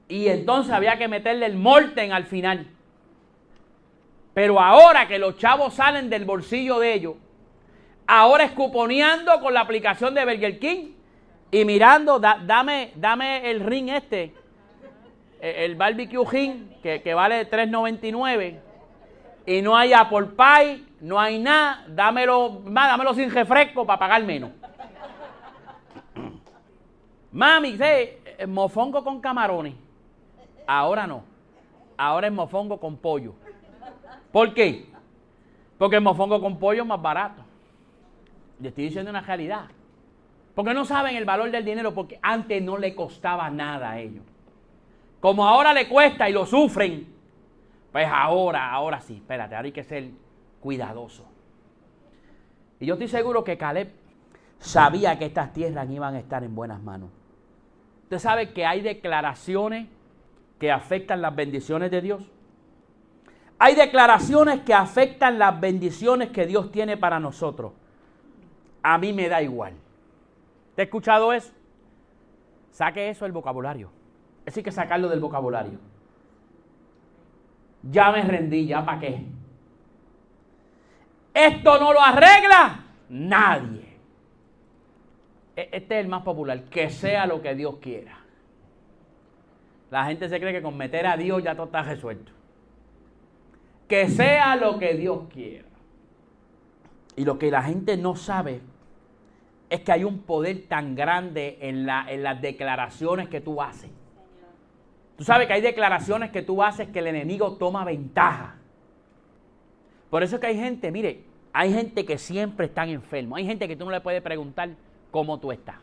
Y 0.09 0.27
entonces 0.27 0.71
había 0.71 0.97
que 0.97 1.07
meterle 1.07 1.45
el 1.45 1.55
molten 1.55 2.11
al 2.11 2.25
final. 2.25 2.67
Pero 4.33 4.59
ahora 4.59 5.07
que 5.07 5.19
los 5.19 5.37
chavos 5.37 5.73
salen 5.73 6.09
del 6.09 6.23
bolsillo 6.23 6.79
de 6.79 6.93
ellos, 6.93 7.15
ahora 8.05 8.43
escuponeando 8.43 9.39
con 9.41 9.53
la 9.53 9.61
aplicación 9.61 10.13
de 10.13 10.23
Burger 10.23 10.59
King, 10.59 10.91
Y 11.49 11.63
mirando, 11.63 12.19
dame, 12.19 12.91
dame 12.95 13.49
el 13.49 13.61
ring 13.61 13.87
este, 13.89 14.33
el, 15.39 15.75
barbecue 15.75 16.25
ring, 16.29 16.69
que, 16.83 17.01
que 17.01 17.13
vale 17.13 17.49
3.99, 17.49 18.59
y 19.45 19.61
no 19.61 19.77
hay 19.77 19.93
apple 19.93 20.27
pie, 20.35 20.83
no 20.99 21.17
hay 21.17 21.39
nada, 21.39 21.85
dámelo, 21.87 22.61
más, 22.65 22.89
dámelo 22.89 23.13
sin 23.13 23.31
refresco 23.31 23.85
para 23.85 23.97
pagar 23.97 24.23
menos. 24.23 24.51
Mami, 27.31 27.77
¿sí? 27.77 28.45
mofongo 28.45 29.03
con 29.03 29.21
camarones. 29.21 29.86
Ahora 30.67 31.07
no. 31.07 31.23
Ahora 31.97 32.27
es 32.27 32.33
mofongo 32.33 32.79
con 32.79 32.97
pollo. 32.97 33.33
¿Por 34.31 34.53
qué? 34.53 34.89
Porque 35.77 35.95
el 35.95 36.03
mofongo 36.03 36.39
con 36.41 36.59
pollo 36.59 36.83
es 36.83 36.87
más 36.87 37.01
barato. 37.01 37.43
Le 38.59 38.69
estoy 38.69 38.85
diciendo 38.85 39.09
una 39.09 39.21
realidad. 39.21 39.65
Porque 40.53 40.73
no 40.73 40.85
saben 40.85 41.15
el 41.15 41.25
valor 41.25 41.49
del 41.49 41.63
dinero 41.63 41.93
porque 41.93 42.19
antes 42.21 42.61
no 42.61 42.77
le 42.77 42.93
costaba 42.93 43.49
nada 43.49 43.91
a 43.91 43.99
ellos. 43.99 44.23
Como 45.19 45.47
ahora 45.47 45.73
le 45.73 45.87
cuesta 45.87 46.29
y 46.29 46.33
lo 46.33 46.45
sufren, 46.45 47.07
pues 47.91 48.07
ahora, 48.11 48.71
ahora 48.71 48.99
sí, 48.99 49.15
espérate, 49.15 49.55
ahora 49.55 49.65
hay 49.65 49.71
que 49.71 49.83
ser 49.83 50.09
cuidadoso. 50.59 51.25
Y 52.79 52.85
yo 52.85 52.95
estoy 52.95 53.07
seguro 53.07 53.43
que 53.43 53.57
Caleb 53.57 53.91
sabía 54.59 55.17
que 55.17 55.25
estas 55.25 55.53
tierras 55.53 55.89
iban 55.89 56.15
a 56.15 56.19
estar 56.19 56.43
en 56.43 56.53
buenas 56.53 56.81
manos. 56.81 57.09
Usted 58.03 58.19
sabe 58.19 58.53
que 58.53 58.65
hay 58.65 58.81
declaraciones 58.81 59.87
que 60.59 60.71
afectan 60.71 61.21
las 61.21 61.35
bendiciones 61.35 61.91
de 61.91 62.01
Dios. 62.01 62.23
Hay 63.59 63.75
declaraciones 63.75 64.61
que 64.61 64.73
afectan 64.73 65.39
las 65.39 65.59
bendiciones 65.59 66.29
que 66.29 66.45
Dios 66.45 66.71
tiene 66.71 66.97
para 66.97 67.19
nosotros. 67.19 67.73
A 68.83 68.97
mí 68.97 69.13
me 69.13 69.27
da 69.29 69.41
igual. 69.41 69.73
¿Te 70.75 70.83
ha 70.83 70.85
escuchado 70.85 71.33
eso? 71.33 71.51
Saque 72.71 73.09
eso 73.09 73.25
del 73.25 73.31
vocabulario. 73.31 73.89
Eso 74.45 74.59
hay 74.59 74.63
que 74.63 74.71
sacarlo 74.71 75.09
del 75.09 75.19
vocabulario. 75.19 75.79
Ya 77.83 78.11
me 78.11 78.21
rendí, 78.21 78.67
ya 78.67 78.85
para 78.85 78.99
qué. 78.99 79.25
Esto 81.33 81.79
no 81.79 81.93
lo 81.93 82.01
arregla 82.01 82.83
nadie. 83.09 83.97
E, 85.55 85.69
este 85.71 85.99
es 85.99 86.05
el 86.05 86.07
más 86.07 86.23
popular, 86.23 86.63
que 86.65 86.89
sea 86.89 87.25
lo 87.25 87.41
que 87.41 87.55
Dios 87.55 87.77
quiera. 87.81 88.19
La 89.89 90.05
gente 90.05 90.27
se 90.27 90.39
cree 90.39 90.53
que 90.53 90.61
con 90.61 90.75
meter 90.75 91.07
a 91.07 91.15
Dios 91.15 91.43
ya 91.43 91.55
todo 91.55 91.67
está 91.67 91.83
resuelto. 91.83 92.31
Que 93.87 94.09
sea 94.09 94.55
lo 94.55 94.79
que 94.79 94.93
Dios 94.95 95.23
quiera. 95.31 95.67
Y 97.15 97.25
lo 97.25 97.39
que 97.39 97.49
la 97.49 97.63
gente 97.63 97.97
no 97.97 98.15
sabe 98.15 98.61
es 99.69 99.81
que 99.81 99.91
hay 99.91 100.03
un 100.03 100.19
poder 100.19 100.67
tan 100.67 100.95
grande 100.95 101.57
en, 101.61 101.85
las 101.85 102.41
declaraciones 102.41 103.27
que 103.29 103.41
tú 103.41 103.61
haces. 103.61 103.89
Tú 105.17 105.23
sabes 105.23 105.47
que 105.47 105.53
hay 105.53 105.61
declaraciones 105.61 106.31
que 106.31 106.41
tú 106.41 106.61
haces 106.61 106.89
que 106.89 106.99
el 106.99 107.07
enemigo 107.07 107.53
toma 107.53 107.83
ventaja. 107.83 108.55
Por 110.09 110.21
eso 110.21 110.35
es 110.35 110.41
que 110.41 110.47
hay 110.47 110.57
gente, 110.57 110.91
mire, 110.91 111.23
hay 111.53 111.73
gente 111.73 112.05
que 112.05 112.17
siempre 112.17 112.67
están 112.67 112.89
enfermos. 112.89 113.37
Hay 113.37 113.45
gente 113.45 113.67
que 113.67 113.75
tú 113.75 113.85
no 113.85 113.91
le 113.91 113.99
puedes 113.99 114.21
preguntar 114.21 114.69
cómo 115.09 115.39
tú 115.39 115.51
estás. 115.51 115.77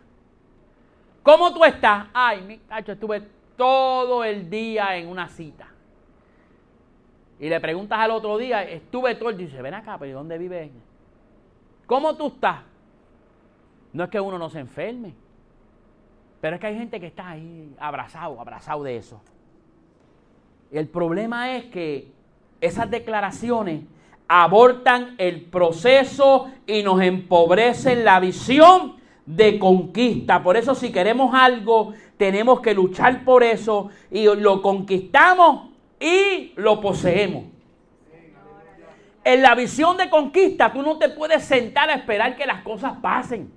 ¿Cómo 1.23 1.53
tú 1.53 1.65
estás? 1.65 2.07
Ay, 2.15 2.43
mi 2.43 2.59
cacho, 2.59 2.93
estuve 2.93 3.23
todo 3.57 4.25
el 4.25 4.51
día 4.51 4.97
en 4.97 5.09
una 5.09 5.29
cita. 5.29 5.69
Y 7.39 7.49
le 7.49 7.61
preguntas 7.61 7.99
al 7.99 8.11
otro 8.13 8.39
día, 8.39 8.63
estuve 8.63 9.15
todo 9.17 9.31
el 9.31 9.37
día. 9.37 9.47
Y 9.47 9.51
dice, 9.51 9.63
ven 9.63 9.75
acá, 9.75 9.99
pero 9.99 10.19
¿dónde 10.19 10.39
vives? 10.39 10.71
¿Cómo 11.87 12.17
tú 12.17 12.29
estás? 12.29 12.61
No 13.93 14.05
es 14.05 14.11
que 14.11 14.21
uno 14.21 14.39
no 14.39 14.49
se 14.49 14.61
enferme. 14.61 15.15
Pero 16.41 16.57
es 16.57 16.61
que 16.61 16.67
hay 16.67 16.77
gente 16.77 17.01
que 17.01 17.07
está 17.07 17.31
ahí 17.31 17.75
abrazado, 17.79 18.41
abrazado 18.41 18.83
de 18.83 18.97
eso. 18.97 19.21
El 20.71 20.89
problema 20.89 21.57
es 21.57 21.67
que 21.67 22.13
esas 22.61 22.91
declaraciones 22.91 23.83
abortan 24.29 25.15
el 25.19 25.43
proceso 25.43 26.51
y 26.67 26.83
nos 26.83 27.01
empobrecen 27.01 28.05
la 28.05 28.21
visión 28.21 28.97
de 29.27 29.59
conquista. 29.59 30.43
Por 30.43 30.57
eso 30.57 30.75
si 30.75 30.91
queremos 30.93 31.35
algo, 31.35 31.95
tenemos 32.17 32.61
que 32.61 32.75
luchar 32.75 33.25
por 33.25 33.43
eso 33.43 33.91
y 34.11 34.25
lo 34.25 34.63
conquistamos 34.63 35.71
y 35.99 36.53
lo 36.57 36.81
poseemos. 36.81 37.45
En 39.25 39.41
la 39.41 39.55
visión 39.55 39.97
de 39.97 40.11
conquista 40.11 40.73
tú 40.73 40.83
no 40.83 40.99
te 40.99 41.09
puedes 41.09 41.45
sentar 41.45 41.89
a 41.89 41.95
esperar 41.95 42.37
que 42.37 42.47
las 42.47 42.63
cosas 42.63 42.95
pasen. 43.01 43.51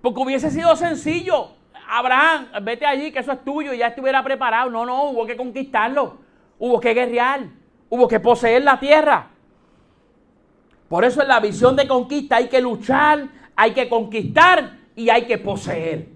Porque 0.00 0.20
hubiese 0.20 0.50
sido 0.50 0.76
sencillo. 0.76 1.48
Abraham, 1.88 2.46
vete 2.62 2.86
allí, 2.86 3.10
que 3.10 3.18
eso 3.18 3.32
es 3.32 3.44
tuyo 3.44 3.72
y 3.72 3.78
ya 3.78 3.88
estuviera 3.88 4.22
preparado. 4.22 4.70
No, 4.70 4.86
no, 4.86 5.10
hubo 5.10 5.26
que 5.26 5.36
conquistarlo. 5.36 6.18
Hubo 6.58 6.78
que 6.78 6.94
guerrear. 6.94 7.46
Hubo 7.88 8.06
que 8.06 8.20
poseer 8.20 8.62
la 8.62 8.78
tierra. 8.78 9.30
Por 10.88 11.04
eso 11.04 11.22
en 11.22 11.28
la 11.28 11.40
visión 11.40 11.74
de 11.74 11.88
conquista 11.88 12.36
hay 12.36 12.48
que 12.48 12.60
luchar, 12.60 13.28
hay 13.56 13.72
que 13.72 13.88
conquistar 13.88 14.78
y 14.94 15.08
hay 15.10 15.22
que 15.22 15.38
poseer. 15.38 16.13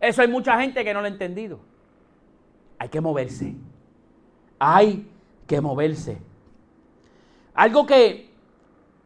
Eso 0.00 0.22
hay 0.22 0.28
mucha 0.28 0.60
gente 0.60 0.84
que 0.84 0.92
no 0.92 1.00
lo 1.00 1.06
ha 1.06 1.10
entendido. 1.10 1.60
Hay 2.78 2.88
que 2.88 3.00
moverse. 3.00 3.54
Hay 4.58 5.06
que 5.46 5.60
moverse. 5.60 6.18
Algo 7.54 7.86
que, 7.86 8.30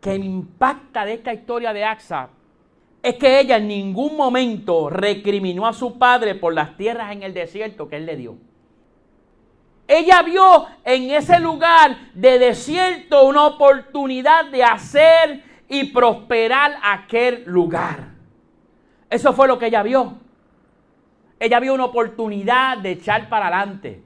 que 0.00 0.18
me 0.18 0.26
impacta 0.26 1.05
de 1.05 1.14
esta 1.14 1.33
historia 1.33 1.72
de 1.72 1.85
Axa 1.85 2.31
es 3.03 3.16
que 3.16 3.40
ella 3.40 3.57
en 3.57 3.68
ningún 3.68 4.16
momento 4.16 4.90
recriminó 4.90 5.66
a 5.66 5.72
su 5.72 5.98
padre 5.98 6.35
por 6.35 6.53
las 6.53 6.76
tierras 6.76 7.12
en 7.12 7.22
el 7.22 7.33
desierto 7.33 7.88
que 7.88 7.96
él 7.96 8.07
le 8.07 8.16
dio. 8.16 8.37
Ella 9.87 10.22
vio 10.22 10.66
en 10.85 11.11
ese 11.11 11.40
lugar 11.40 11.96
de 12.14 12.38
desierto 12.38 13.26
una 13.26 13.46
oportunidad 13.46 14.44
de 14.46 14.62
hacer 14.62 15.42
y 15.68 15.85
prosperar 15.85 16.79
aquel 16.83 17.44
lugar. 17.46 18.11
Eso 19.09 19.33
fue 19.33 19.48
lo 19.48 19.59
que 19.59 19.66
ella 19.66 19.83
vio. 19.83 20.19
Ella 21.40 21.59
vio 21.59 21.74
una 21.74 21.87
oportunidad 21.87 22.79
de 22.79 22.92
echar 22.92 23.29
para 23.29 23.48
adelante. 23.48 24.03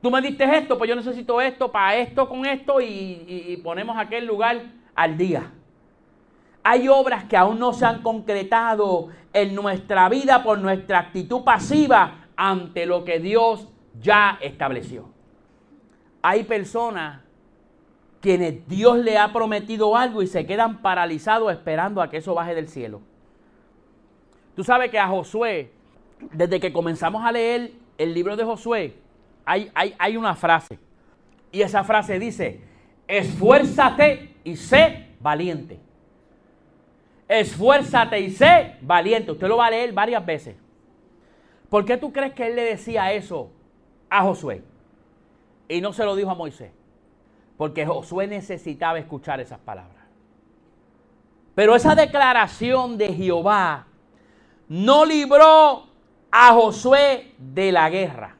Tú 0.00 0.10
me 0.10 0.20
diste 0.20 0.44
esto, 0.44 0.78
pues 0.78 0.88
yo 0.88 0.94
necesito 0.94 1.40
esto 1.40 1.72
para 1.72 1.96
esto 1.96 2.28
con 2.28 2.44
esto 2.46 2.80
y, 2.80 3.24
y 3.26 3.56
ponemos 3.56 3.96
aquel 3.96 4.26
lugar 4.26 4.62
al 4.94 5.16
día. 5.16 5.50
Hay 6.62 6.86
obras 6.86 7.24
que 7.24 7.36
aún 7.36 7.58
no 7.58 7.72
se 7.72 7.86
han 7.86 8.02
concretado 8.02 9.08
en 9.32 9.54
nuestra 9.54 10.08
vida 10.08 10.44
por 10.44 10.58
nuestra 10.58 11.00
actitud 11.00 11.42
pasiva 11.42 12.26
ante 12.36 12.86
lo 12.86 13.04
que 13.04 13.18
Dios 13.18 13.68
ya 14.00 14.38
estableció. 14.40 15.08
Hay 16.20 16.44
personas 16.44 17.20
quienes 18.20 18.68
Dios 18.68 18.98
le 18.98 19.18
ha 19.18 19.32
prometido 19.32 19.96
algo 19.96 20.22
y 20.22 20.28
se 20.28 20.46
quedan 20.46 20.80
paralizados 20.82 21.52
esperando 21.52 22.00
a 22.00 22.08
que 22.08 22.18
eso 22.18 22.34
baje 22.34 22.54
del 22.54 22.68
cielo. 22.68 23.00
Tú 24.54 24.62
sabes 24.62 24.90
que 24.90 24.98
a 24.98 25.08
Josué, 25.08 25.72
desde 26.32 26.60
que 26.60 26.72
comenzamos 26.72 27.24
a 27.24 27.32
leer 27.32 27.72
el 27.98 28.14
libro 28.14 28.36
de 28.36 28.44
Josué, 28.44 28.96
hay, 29.44 29.70
hay, 29.74 29.94
hay 29.98 30.16
una 30.16 30.34
frase. 30.34 30.78
Y 31.50 31.62
esa 31.62 31.84
frase 31.84 32.18
dice, 32.18 32.60
esfuérzate 33.06 34.34
y 34.44 34.56
sé 34.56 35.08
valiente. 35.20 35.78
Esfuérzate 37.28 38.20
y 38.20 38.30
sé 38.30 38.76
valiente. 38.80 39.32
Usted 39.32 39.48
lo 39.48 39.56
va 39.56 39.66
a 39.66 39.70
leer 39.70 39.92
varias 39.92 40.24
veces. 40.24 40.56
¿Por 41.68 41.84
qué 41.84 41.96
tú 41.96 42.12
crees 42.12 42.34
que 42.34 42.46
él 42.46 42.56
le 42.56 42.64
decía 42.64 43.12
eso 43.12 43.50
a 44.10 44.22
Josué? 44.22 44.62
Y 45.68 45.80
no 45.80 45.92
se 45.92 46.04
lo 46.04 46.14
dijo 46.14 46.30
a 46.30 46.34
Moisés. 46.34 46.70
Porque 47.56 47.86
Josué 47.86 48.26
necesitaba 48.26 48.98
escuchar 48.98 49.40
esas 49.40 49.58
palabras. 49.58 50.04
Pero 51.54 51.74
esa 51.74 51.94
declaración 51.94 52.98
de 52.98 53.12
Jehová 53.12 53.86
no 54.68 55.04
libró 55.04 55.86
a 56.32 56.54
Josué 56.54 57.34
de 57.38 57.70
la 57.70 57.88
guerra. 57.90 58.36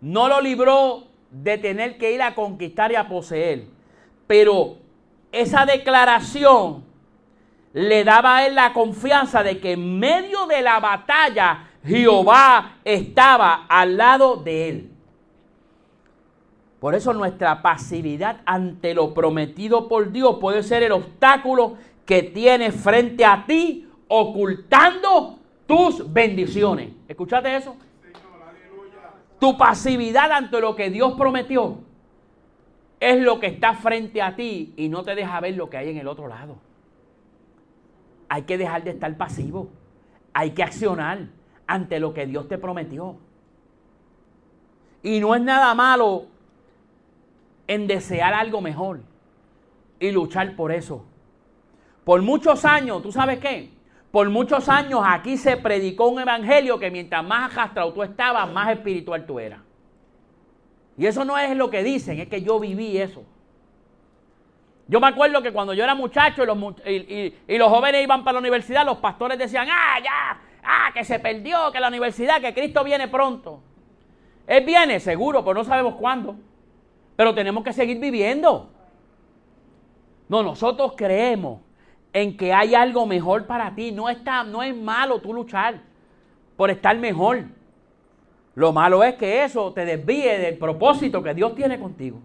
No 0.00 0.28
lo 0.28 0.40
libró 0.40 1.04
de 1.30 1.58
tener 1.58 1.98
que 1.98 2.12
ir 2.12 2.22
a 2.22 2.34
conquistar 2.34 2.92
y 2.92 2.96
a 2.96 3.08
poseer. 3.08 3.66
Pero 4.26 4.76
esa 5.32 5.64
declaración 5.66 6.84
le 7.72 8.04
daba 8.04 8.36
a 8.36 8.46
él 8.46 8.54
la 8.54 8.72
confianza 8.72 9.42
de 9.42 9.58
que 9.58 9.72
en 9.72 9.98
medio 9.98 10.46
de 10.46 10.62
la 10.62 10.78
batalla 10.78 11.70
Jehová 11.84 12.76
estaba 12.84 13.66
al 13.68 13.96
lado 13.96 14.36
de 14.36 14.68
él. 14.68 14.90
Por 16.80 16.94
eso 16.94 17.12
nuestra 17.12 17.62
pasividad 17.62 18.40
ante 18.44 18.94
lo 18.94 19.14
prometido 19.14 19.88
por 19.88 20.12
Dios 20.12 20.36
puede 20.40 20.62
ser 20.62 20.82
el 20.82 20.92
obstáculo 20.92 21.76
que 22.06 22.22
tienes 22.22 22.74
frente 22.74 23.24
a 23.24 23.44
ti 23.46 23.88
ocultando 24.08 25.39
tus 25.70 26.12
bendiciones. 26.12 26.90
¿Escuchaste 27.06 27.54
eso? 27.54 27.76
Tu 29.38 29.56
pasividad 29.56 30.32
ante 30.32 30.60
lo 30.60 30.74
que 30.74 30.90
Dios 30.90 31.12
prometió 31.12 31.78
es 32.98 33.22
lo 33.22 33.38
que 33.38 33.46
está 33.46 33.74
frente 33.74 34.20
a 34.20 34.34
ti 34.34 34.74
y 34.76 34.88
no 34.88 35.04
te 35.04 35.14
deja 35.14 35.38
ver 35.38 35.54
lo 35.54 35.70
que 35.70 35.76
hay 35.76 35.90
en 35.90 35.98
el 35.98 36.08
otro 36.08 36.26
lado. 36.26 36.56
hay 38.28 38.42
que 38.42 38.58
dejar 38.58 38.82
de 38.82 38.90
estar 38.90 39.16
pasivo. 39.16 39.68
Hay 40.32 40.50
que 40.50 40.64
accionar 40.64 41.28
ante 41.68 42.00
lo 42.00 42.14
que 42.14 42.26
Dios 42.26 42.48
te 42.48 42.58
prometió. 42.58 43.14
Y 45.04 45.20
no 45.20 45.36
es 45.36 45.40
nada 45.40 45.72
malo 45.74 46.26
en 47.68 47.86
desear 47.86 48.34
algo 48.34 48.60
mejor 48.60 49.02
y 50.00 50.10
luchar 50.10 50.56
por 50.56 50.72
eso. 50.72 51.04
Por 52.02 52.22
muchos 52.22 52.64
años, 52.64 53.02
¿tú 53.02 53.12
sabes 53.12 53.38
qué? 53.38 53.79
Por 54.10 54.28
muchos 54.28 54.68
años 54.68 55.00
aquí 55.04 55.36
se 55.36 55.56
predicó 55.56 56.08
un 56.08 56.20
evangelio 56.20 56.78
que 56.78 56.90
mientras 56.90 57.24
más 57.24 57.52
ajastrado 57.52 57.92
tú 57.92 58.02
estabas, 58.02 58.50
más 58.50 58.70
espiritual 58.72 59.24
tú 59.24 59.38
eras. 59.38 59.60
Y 60.98 61.06
eso 61.06 61.24
no 61.24 61.38
es 61.38 61.56
lo 61.56 61.70
que 61.70 61.82
dicen, 61.82 62.18
es 62.18 62.28
que 62.28 62.42
yo 62.42 62.58
viví 62.58 62.98
eso. 62.98 63.24
Yo 64.88 64.98
me 64.98 65.06
acuerdo 65.06 65.40
que 65.40 65.52
cuando 65.52 65.72
yo 65.72 65.84
era 65.84 65.94
muchacho 65.94 66.42
y 66.42 66.46
los, 66.46 66.58
y, 67.46 67.58
los 67.58 67.68
jóvenes 67.68 68.02
iban 68.02 68.24
para 68.24 68.34
la 68.34 68.38
universidad, 68.40 68.84
los 68.84 68.98
pastores 68.98 69.38
decían, 69.38 69.68
ah, 69.70 70.00
ya, 70.02 70.40
ah, 70.64 70.90
que 70.92 71.04
se 71.04 71.20
perdió, 71.20 71.70
que 71.70 71.78
la 71.78 71.86
universidad, 71.86 72.40
que 72.40 72.52
Cristo 72.52 72.82
viene 72.82 73.06
pronto. 73.06 73.62
Él 74.48 74.64
viene, 74.64 74.98
seguro, 74.98 75.44
pero 75.44 75.54
no 75.54 75.64
sabemos 75.64 75.94
cuándo. 75.94 76.34
Pero 77.14 77.32
tenemos 77.32 77.62
que 77.62 77.72
seguir 77.72 78.00
viviendo. 78.00 78.68
No, 80.28 80.42
nosotros 80.42 80.94
creemos 80.96 81.60
en 82.12 82.36
que 82.36 82.52
hay 82.52 82.74
algo 82.74 83.06
mejor 83.06 83.46
para 83.46 83.74
ti. 83.74 83.92
No, 83.92 84.08
está, 84.08 84.44
no 84.44 84.62
es 84.62 84.76
malo 84.76 85.20
tú 85.20 85.32
luchar 85.32 85.80
por 86.56 86.70
estar 86.70 86.96
mejor. 86.98 87.44
Lo 88.54 88.72
malo 88.72 89.02
es 89.04 89.14
que 89.14 89.44
eso 89.44 89.72
te 89.72 89.84
desvíe 89.84 90.38
del 90.38 90.58
propósito 90.58 91.22
que 91.22 91.34
Dios 91.34 91.54
tiene 91.54 91.78
contigo. 91.78 92.20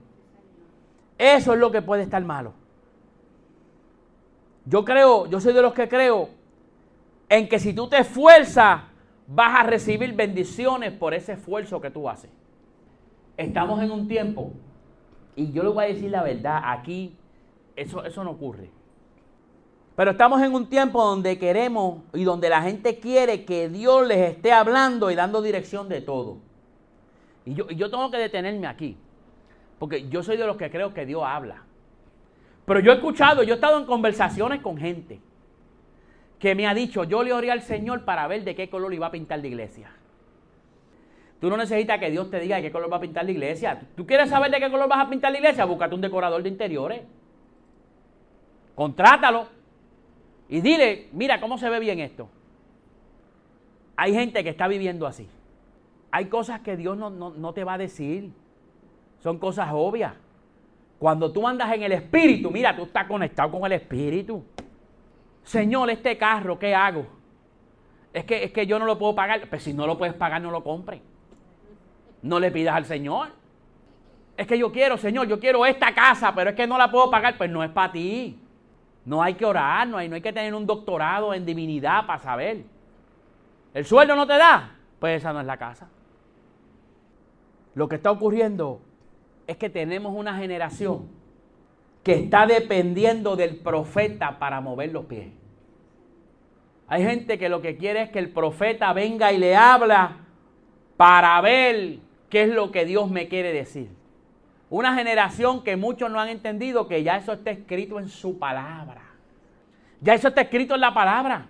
Eso 1.18 1.54
es 1.54 1.60
lo 1.60 1.72
que 1.72 1.82
puede 1.82 2.04
estar 2.04 2.24
malo. 2.24 2.54
Yo 4.66 4.84
creo, 4.84 5.28
yo 5.28 5.40
soy 5.40 5.54
de 5.54 5.62
los 5.62 5.74
que 5.74 5.88
creo 5.88 6.30
en 7.30 7.48
que 7.48 7.60
si 7.60 7.74
tú 7.74 7.88
te 7.88 8.00
esfuerzas, 8.00 8.82
vas 9.28 9.60
a 9.60 9.64
recibir 9.64 10.14
bendiciones 10.14 10.92
por 10.92 11.14
ese 11.14 11.34
esfuerzo 11.34 11.80
que 11.80 11.92
tú 11.92 12.10
haces. 12.10 12.32
Estamos 13.38 13.82
en 13.82 13.92
un 13.92 14.08
tiempo, 14.08 14.52
y 15.36 15.52
yo 15.52 15.64
le 15.64 15.70
voy 15.70 15.86
a 15.86 15.88
decir 15.88 16.10
la 16.10 16.24
verdad, 16.24 16.62
aquí 16.64 17.16
eso, 17.76 18.04
eso 18.06 18.24
no 18.24 18.32
ocurre. 18.32 18.70
Pero 19.96 20.12
estamos 20.12 20.42
en 20.42 20.54
un 20.54 20.68
tiempo 20.68 21.04
donde 21.04 21.38
queremos 21.40 22.04
y 22.14 22.24
donde 22.24 22.50
la 22.50 22.62
gente 22.62 23.00
quiere 23.00 23.46
que 23.46 23.70
Dios 23.70 24.06
les 24.08 24.32
esté 24.32 24.52
hablando 24.52 25.10
y 25.10 25.16
dando 25.16 25.42
dirección 25.42 25.88
de 25.88 26.02
todo. 26.02 26.38
Y 27.46 27.54
yo, 27.54 27.70
yo 27.70 27.90
tengo 27.90 28.12
que 28.12 28.18
detenerme 28.18 28.68
aquí. 28.68 28.98
Porque 29.80 30.10
yo 30.10 30.24
soy 30.24 30.38
de 30.38 30.46
los 30.46 30.58
que 30.58 30.70
creo 30.70 30.94
que 30.94 31.06
Dios 31.06 31.24
habla. 31.26 31.64
Pero 32.66 32.80
yo 32.80 32.92
he 32.92 32.96
escuchado, 32.96 33.44
yo 33.44 33.54
he 33.54 33.56
estado 33.56 33.78
en 33.78 33.86
conversaciones 33.86 34.62
con 34.62 34.78
gente 34.78 35.20
que 36.40 36.56
me 36.56 36.68
ha 36.68 36.74
dicho, 36.74 37.04
yo 37.06 37.24
le 37.24 37.32
oré 37.32 37.52
al 37.52 37.62
Señor 37.62 38.04
para 38.04 38.28
ver 38.28 38.44
de 38.44 38.56
qué 38.56 38.70
color 38.70 38.94
iba 38.94 39.08
a 39.08 39.12
pintar 39.12 39.40
la 39.40 39.48
iglesia. 39.48 39.90
Tú 41.40 41.50
no 41.50 41.58
necesitas 41.58 42.00
que 42.00 42.10
Dios 42.10 42.30
te 42.30 42.40
diga 42.40 42.58
de 42.58 42.64
qué 42.64 42.72
color 42.72 42.92
va 42.92 42.98
a 42.98 43.02
pintar 43.02 43.26
la 43.26 43.32
iglesia. 43.32 43.82
¿Tú 43.96 44.06
quieres 44.06 44.30
saber 44.30 44.52
de 44.52 44.60
qué 44.60 44.70
color 44.70 44.90
vas 44.90 45.06
a 45.06 45.10
pintar 45.10 45.32
la 45.32 45.38
iglesia? 45.38 45.66
Búscate 45.66 45.96
un 45.96 46.02
decorador 46.02 46.42
de 46.42 46.50
interiores. 46.50 47.02
Contrátalo. 48.74 49.48
Y 50.48 50.62
dile, 50.62 51.10
mira 51.12 51.40
cómo 51.40 51.58
se 51.58 51.70
ve 51.70 51.80
bien 51.80 52.00
esto. 52.00 52.30
Hay 53.96 54.14
gente 54.14 54.44
que 54.44 54.50
está 54.50 54.68
viviendo 54.68 55.08
así. 55.08 55.28
Hay 56.12 56.26
cosas 56.26 56.62
que 56.62 56.78
Dios 56.78 56.98
no, 56.98 57.10
no 57.10 57.54
te 57.54 57.64
va 57.64 57.74
a 57.74 57.78
decir. 57.78 58.32
Son 59.20 59.40
cosas 59.40 59.70
obvias. 59.72 60.14
Cuando 61.00 61.32
tú 61.32 61.48
andas 61.48 61.74
en 61.74 61.84
el 61.84 61.92
Espíritu, 61.92 62.52
mira, 62.52 62.76
tú 62.76 62.84
estás 62.84 63.06
conectado 63.06 63.52
con 63.52 63.66
el 63.66 63.74
Espíritu. 63.74 64.44
Señor, 65.44 65.90
este 65.90 66.18
carro, 66.18 66.58
¿qué 66.58 66.74
hago? 66.74 67.06
Es 68.14 68.24
que, 68.24 68.44
es 68.46 68.52
que 68.52 68.66
yo 68.66 68.80
no 68.80 68.86
lo 68.86 68.98
puedo 68.98 69.14
pagar. 69.14 69.48
Pues 69.50 69.64
si 69.64 69.74
no 69.74 69.86
lo 69.86 69.98
puedes 69.98 70.16
pagar, 70.16 70.42
no 70.42 70.52
lo 70.52 70.64
compres. 70.64 71.02
No 72.22 72.40
le 72.40 72.50
pidas 72.52 72.76
al 72.76 72.86
Señor. 72.86 73.30
Es 74.38 74.48
que 74.48 74.58
yo 74.58 74.72
quiero, 74.72 74.98
Señor, 74.98 75.28
yo 75.28 75.40
quiero 75.40 75.66
esta 75.66 75.94
casa, 75.94 76.34
pero 76.34 76.52
es 76.52 76.56
que 76.56 76.66
no 76.66 76.78
la 76.78 76.90
puedo 76.90 77.10
pagar. 77.12 77.38
Pues 77.38 77.50
no 77.50 77.64
es 77.64 77.70
para 77.70 77.92
ti. 77.92 78.40
No 79.06 79.22
hay 79.22 79.36
que 79.36 79.46
orar, 79.46 79.88
no 79.88 79.98
hay, 79.98 80.10
no 80.10 80.16
hay 80.16 80.22
que 80.22 80.34
tener 80.34 80.54
un 80.54 80.66
doctorado 80.66 81.34
en 81.34 81.46
divinidad 81.46 82.06
para 82.08 82.20
saber. 82.20 82.64
¿El 83.74 83.86
sueldo 83.86 84.16
no 84.16 84.26
te 84.26 84.38
da? 84.38 84.76
Pues 85.00 85.22
esa 85.22 85.32
no 85.32 85.40
es 85.40 85.46
la 85.46 85.58
casa. 85.58 85.88
Lo 87.76 87.88
que 87.88 87.98
está 87.98 88.10
ocurriendo 88.10 88.82
es 89.48 89.58
que 89.58 89.70
tenemos 89.70 90.14
una 90.16 90.38
generación 90.38 91.08
que 92.04 92.14
está 92.14 92.48
dependiendo 92.48 93.36
del 93.36 93.58
profeta 93.58 94.40
para 94.40 94.62
mover 94.62 94.92
los 94.92 95.06
pies. 95.06 95.28
Hay 96.88 97.04
gente 97.04 97.38
que 97.38 97.50
lo 97.50 97.62
que 97.62 97.78
quiere 97.78 98.04
es 98.04 98.10
que 98.10 98.20
el 98.20 98.30
profeta 98.30 98.94
venga 98.94 99.32
y 99.32 99.38
le 99.38 99.56
habla 99.56 100.18
para 100.98 101.40
ver 101.42 101.98
qué 102.30 102.44
es 102.44 102.50
lo 102.50 102.72
que 102.72 102.86
Dios 102.86 103.10
me 103.10 103.28
quiere 103.28 103.52
decir. 103.52 103.90
Una 104.70 104.96
generación 104.96 105.64
que 105.64 105.76
muchos 105.76 106.10
no 106.12 106.20
han 106.20 106.30
entendido 106.30 106.88
que 106.88 107.04
ya 107.04 107.18
eso 107.18 107.34
está 107.34 107.52
escrito 107.52 108.00
en 108.00 108.10
su 108.10 108.40
palabra. 108.40 109.02
Ya 110.02 110.14
eso 110.14 110.30
está 110.30 110.42
escrito 110.42 110.76
en 110.76 110.82
la 110.82 110.94
palabra. 110.94 111.48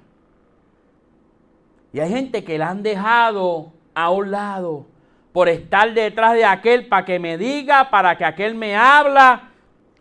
Y 1.94 2.00
hay 2.00 2.10
gente 2.10 2.44
que 2.44 2.58
la 2.58 2.70
han 2.70 2.84
dejado 2.84 3.72
a 3.94 4.10
un 4.12 4.32
lado 4.32 4.86
por 5.32 5.50
estar 5.50 5.94
detrás 5.94 6.34
de 6.34 6.46
aquel 6.46 6.88
para 6.88 7.06
que 7.06 7.20
me 7.20 7.38
diga, 7.38 7.90
para 7.90 8.18
que 8.18 8.26
aquel 8.26 8.56
me 8.56 8.76
habla, 8.76 9.50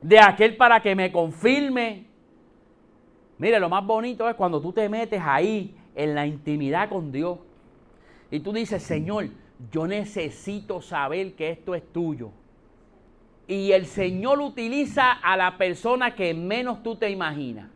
de 0.00 0.18
aquel 0.18 0.56
para 0.56 0.80
que 0.80 0.94
me 0.94 1.10
confirme. 1.10 2.06
Mire, 3.38 3.58
lo 3.58 3.68
más 3.68 3.84
bonito 3.84 4.28
es 4.28 4.34
cuando 4.34 4.60
tú 4.60 4.72
te 4.72 4.88
metes 4.88 5.20
ahí 5.24 5.76
en 5.94 6.14
la 6.14 6.26
intimidad 6.26 6.88
con 6.88 7.10
Dios 7.10 7.38
y 8.30 8.40
tú 8.40 8.52
dices, 8.52 8.82
Señor, 8.82 9.28
yo 9.70 9.86
necesito 9.86 10.80
saber 10.80 11.34
que 11.34 11.50
esto 11.50 11.74
es 11.74 11.92
tuyo. 11.92 12.30
Y 13.46 13.72
el 13.72 13.86
Señor 13.86 14.40
utiliza 14.40 15.12
a 15.12 15.36
la 15.36 15.58
persona 15.58 16.14
que 16.14 16.32
menos 16.34 16.82
tú 16.82 16.96
te 16.96 17.10
imaginas. 17.10 17.70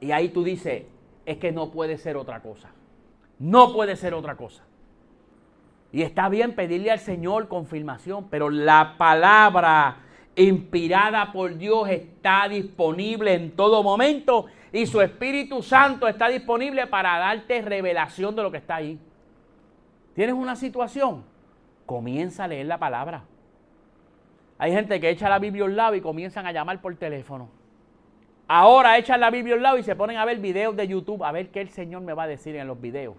Y 0.00 0.12
ahí 0.12 0.30
tú 0.30 0.42
dices, 0.42 0.84
es 1.26 1.36
que 1.36 1.52
no 1.52 1.70
puede 1.70 1.98
ser 1.98 2.16
otra 2.16 2.40
cosa. 2.40 2.70
No 3.38 3.72
puede 3.72 3.96
ser 3.96 4.14
otra 4.14 4.36
cosa. 4.36 4.64
Y 5.92 6.02
está 6.02 6.28
bien 6.28 6.54
pedirle 6.54 6.90
al 6.90 7.00
Señor 7.00 7.48
confirmación, 7.48 8.28
pero 8.30 8.48
la 8.48 8.94
palabra 8.96 9.98
inspirada 10.36 11.32
por 11.32 11.56
Dios 11.56 11.88
está 11.88 12.48
disponible 12.48 13.34
en 13.34 13.50
todo 13.50 13.82
momento 13.82 14.46
y 14.72 14.86
su 14.86 15.00
Espíritu 15.00 15.62
Santo 15.62 16.06
está 16.06 16.28
disponible 16.28 16.86
para 16.86 17.18
darte 17.18 17.60
revelación 17.62 18.36
de 18.36 18.42
lo 18.42 18.50
que 18.50 18.58
está 18.58 18.76
ahí. 18.76 18.98
¿Tienes 20.14 20.34
una 20.34 20.54
situación? 20.54 21.24
Comienza 21.86 22.44
a 22.44 22.48
leer 22.48 22.66
la 22.66 22.78
palabra. 22.78 23.24
Hay 24.60 24.70
gente 24.70 25.00
que 25.00 25.10
echa 25.10 25.28
la 25.28 25.40
Biblia 25.40 25.64
al 25.64 25.74
lado 25.74 25.96
y 25.96 26.00
comienzan 26.00 26.46
a 26.46 26.52
llamar 26.52 26.80
por 26.80 26.94
teléfono. 26.94 27.48
Ahora 28.46 28.96
echan 28.96 29.18
la 29.18 29.30
Biblia 29.30 29.56
al 29.56 29.62
lado 29.62 29.78
y 29.78 29.82
se 29.82 29.96
ponen 29.96 30.18
a 30.18 30.24
ver 30.24 30.38
videos 30.38 30.76
de 30.76 30.86
YouTube, 30.86 31.24
a 31.24 31.32
ver 31.32 31.50
qué 31.50 31.60
el 31.60 31.70
Señor 31.70 32.02
me 32.02 32.12
va 32.12 32.22
a 32.24 32.28
decir 32.28 32.54
en 32.54 32.68
los 32.68 32.80
videos. 32.80 33.16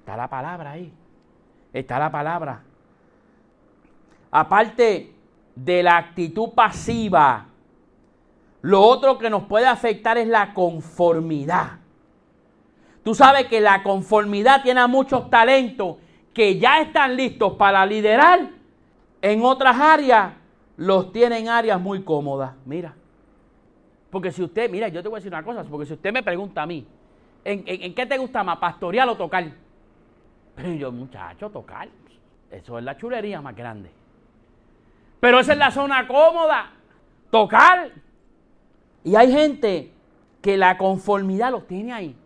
Está 0.00 0.16
la 0.16 0.28
palabra 0.28 0.72
ahí 0.72 0.92
está 1.72 1.98
la 1.98 2.10
palabra. 2.10 2.62
Aparte 4.30 5.12
de 5.54 5.82
la 5.82 5.96
actitud 5.96 6.50
pasiva, 6.50 7.46
lo 8.62 8.82
otro 8.82 9.18
que 9.18 9.30
nos 9.30 9.44
puede 9.44 9.66
afectar 9.66 10.18
es 10.18 10.28
la 10.28 10.52
conformidad. 10.54 11.78
Tú 13.02 13.14
sabes 13.14 13.46
que 13.46 13.60
la 13.60 13.82
conformidad 13.82 14.62
tiene 14.62 14.80
a 14.80 14.86
muchos 14.86 15.30
talentos 15.30 15.96
que 16.34 16.58
ya 16.58 16.80
están 16.80 17.16
listos 17.16 17.54
para 17.54 17.84
liderar. 17.86 18.50
En 19.22 19.42
otras 19.42 19.78
áreas 19.78 20.32
los 20.80 21.12
tienen 21.12 21.46
áreas 21.46 21.78
muy 21.78 22.02
cómodas. 22.02 22.54
Mira. 22.64 22.94
Porque 24.08 24.32
si 24.32 24.42
usted, 24.42 24.70
mira, 24.70 24.88
yo 24.88 25.02
te 25.02 25.08
voy 25.10 25.18
a 25.18 25.20
decir 25.20 25.30
una 25.30 25.42
cosa, 25.42 25.62
porque 25.62 25.84
si 25.84 25.92
usted 25.92 26.10
me 26.10 26.22
pregunta 26.22 26.62
a 26.62 26.66
mí, 26.66 26.86
¿en, 27.44 27.64
en 27.66 27.94
qué 27.94 28.06
te 28.06 28.16
gusta 28.16 28.42
más, 28.42 28.56
pastorear 28.56 29.06
o 29.10 29.14
tocar? 29.14 29.44
Pero 30.56 30.72
yo, 30.72 30.90
muchacho, 30.90 31.50
tocar. 31.50 31.86
Eso 32.50 32.78
es 32.78 32.84
la 32.84 32.96
chulería 32.96 33.42
más 33.42 33.54
grande. 33.54 33.90
Pero 35.20 35.40
esa 35.40 35.52
es 35.52 35.58
la 35.58 35.70
zona 35.70 36.08
cómoda. 36.08 36.72
Tocar. 37.30 37.90
Y 39.04 39.16
hay 39.16 39.30
gente 39.30 39.92
que 40.40 40.56
la 40.56 40.78
conformidad 40.78 41.50
lo 41.50 41.64
tiene 41.64 41.92
ahí. 41.92 42.16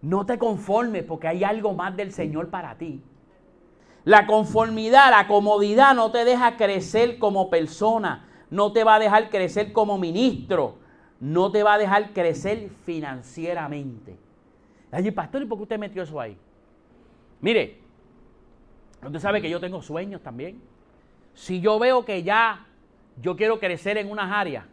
No 0.00 0.24
te 0.24 0.38
conformes 0.38 1.02
porque 1.02 1.26
hay 1.26 1.42
algo 1.42 1.74
más 1.74 1.96
del 1.96 2.12
Señor 2.12 2.50
para 2.50 2.76
ti. 2.78 3.02
La 4.04 4.26
conformidad, 4.26 5.10
la 5.10 5.26
comodidad 5.26 5.94
no 5.94 6.10
te 6.10 6.24
deja 6.24 6.56
crecer 6.56 7.18
como 7.18 7.48
persona, 7.48 8.28
no 8.50 8.72
te 8.72 8.84
va 8.84 8.96
a 8.96 8.98
dejar 8.98 9.30
crecer 9.30 9.72
como 9.72 9.98
ministro, 9.98 10.76
no 11.20 11.50
te 11.50 11.62
va 11.62 11.74
a 11.74 11.78
dejar 11.78 12.12
crecer 12.12 12.68
financieramente. 12.84 14.16
Ay, 14.92 15.10
pastor, 15.10 15.42
¿y 15.42 15.46
por 15.46 15.58
qué 15.58 15.62
usted 15.62 15.78
metió 15.78 16.02
eso 16.02 16.20
ahí? 16.20 16.36
Mire, 17.40 17.78
usted 19.02 19.18
sabe 19.18 19.40
que 19.40 19.50
yo 19.50 19.58
tengo 19.58 19.80
sueños 19.82 20.22
también. 20.22 20.60
Si 21.32 21.60
yo 21.60 21.78
veo 21.78 22.04
que 22.04 22.22
ya 22.22 22.66
yo 23.20 23.36
quiero 23.36 23.58
crecer 23.58 23.96
en 23.98 24.10
unas 24.10 24.30
áreas, 24.30 24.64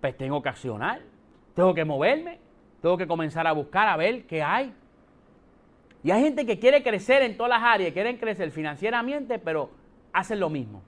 pues 0.00 0.16
tengo 0.16 0.42
que 0.42 0.48
accionar, 0.48 1.00
tengo 1.54 1.72
que 1.74 1.84
moverme. 1.84 2.44
Tengo 2.84 2.98
que 2.98 3.06
comenzar 3.06 3.46
a 3.46 3.52
buscar 3.52 3.88
a 3.88 3.96
ver 3.96 4.26
qué 4.26 4.42
hay. 4.42 4.70
Y 6.04 6.10
hay 6.10 6.22
gente 6.22 6.44
que 6.44 6.58
quiere 6.58 6.82
crecer 6.82 7.22
en 7.22 7.34
todas 7.34 7.48
las 7.48 7.62
áreas, 7.62 7.94
quieren 7.94 8.18
crecer 8.18 8.50
financieramente, 8.50 9.38
pero 9.38 9.70
hacen 10.12 10.38
lo 10.38 10.50
mismo. 10.50 10.82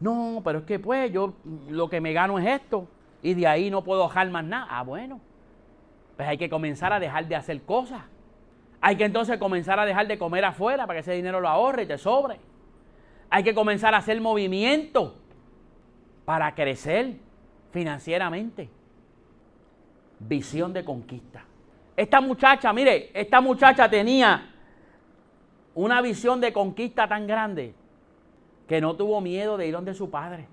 No, 0.00 0.42
pero 0.44 0.60
es 0.60 0.64
que 0.66 0.78
pues 0.78 1.10
yo 1.10 1.32
lo 1.68 1.88
que 1.88 2.00
me 2.02 2.12
gano 2.12 2.38
es 2.38 2.46
esto 2.46 2.86
y 3.22 3.32
de 3.32 3.46
ahí 3.46 3.70
no 3.70 3.82
puedo 3.82 4.06
dejar 4.06 4.28
más 4.30 4.44
nada. 4.44 4.66
Ah, 4.68 4.82
bueno. 4.82 5.18
Pues 6.16 6.28
hay 6.28 6.36
que 6.36 6.50
comenzar 6.50 6.92
a 6.92 7.00
dejar 7.00 7.26
de 7.26 7.36
hacer 7.36 7.62
cosas. 7.62 8.02
Hay 8.82 8.96
que 8.96 9.04
entonces 9.04 9.38
comenzar 9.38 9.80
a 9.80 9.86
dejar 9.86 10.06
de 10.06 10.18
comer 10.18 10.44
afuera 10.44 10.86
para 10.86 10.98
que 10.98 11.00
ese 11.00 11.12
dinero 11.12 11.40
lo 11.40 11.48
ahorre 11.48 11.84
y 11.84 11.86
te 11.86 11.96
sobre. 11.96 12.36
Hay 13.30 13.42
que 13.42 13.54
comenzar 13.54 13.94
a 13.94 13.98
hacer 13.98 14.20
movimiento 14.20 15.16
para 16.26 16.54
crecer 16.54 17.14
financieramente. 17.70 18.68
Visión 20.18 20.74
de 20.74 20.84
conquista. 20.84 21.44
Esta 21.96 22.20
muchacha, 22.20 22.72
mire, 22.72 23.10
esta 23.12 23.40
muchacha 23.40 23.88
tenía 23.88 24.50
una 25.74 26.00
visión 26.00 26.40
de 26.40 26.52
conquista 26.52 27.06
tan 27.08 27.26
grande 27.26 27.74
que 28.66 28.80
no 28.80 28.94
tuvo 28.96 29.20
miedo 29.20 29.56
de 29.56 29.66
ir 29.66 29.72
donde 29.72 29.94
su 29.94 30.10
padre. 30.10 30.46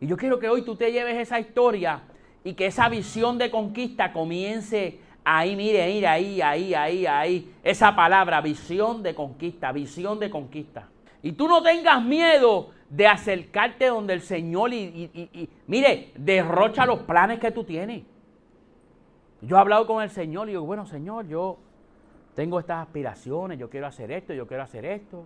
Y 0.00 0.06
yo 0.06 0.16
quiero 0.16 0.38
que 0.38 0.48
hoy 0.48 0.62
tú 0.62 0.76
te 0.76 0.92
lleves 0.92 1.16
esa 1.16 1.38
historia 1.38 2.02
y 2.44 2.54
que 2.54 2.66
esa 2.66 2.88
visión 2.88 3.38
de 3.38 3.50
conquista 3.50 4.12
comience 4.12 5.00
ahí, 5.24 5.56
mire, 5.56 5.86
mire, 5.86 6.06
ahí, 6.06 6.40
ahí, 6.40 6.74
ahí, 6.74 7.06
ahí. 7.06 7.54
Esa 7.62 7.94
palabra, 7.94 8.40
visión 8.40 9.02
de 9.02 9.14
conquista, 9.14 9.72
visión 9.72 10.18
de 10.18 10.30
conquista. 10.30 10.88
Y 11.22 11.32
tú 11.32 11.48
no 11.48 11.62
tengas 11.62 12.02
miedo 12.02 12.70
de 12.90 13.06
acercarte 13.06 13.86
donde 13.86 14.14
el 14.14 14.20
Señor 14.20 14.72
y, 14.72 15.10
y 15.12 15.48
mire, 15.66 16.12
derrocha 16.16 16.86
los 16.86 17.00
planes 17.00 17.40
que 17.40 17.50
tú 17.50 17.64
tienes. 17.64 18.02
Yo 19.40 19.56
he 19.56 19.60
hablado 19.60 19.86
con 19.86 20.02
el 20.02 20.10
Señor 20.10 20.48
y 20.48 20.52
digo, 20.52 20.64
bueno, 20.64 20.86
Señor, 20.86 21.26
yo 21.28 21.58
tengo 22.34 22.58
estas 22.58 22.86
aspiraciones, 22.86 23.58
yo 23.58 23.70
quiero 23.70 23.86
hacer 23.86 24.10
esto, 24.10 24.32
yo 24.34 24.46
quiero 24.46 24.62
hacer 24.62 24.84
esto. 24.84 25.24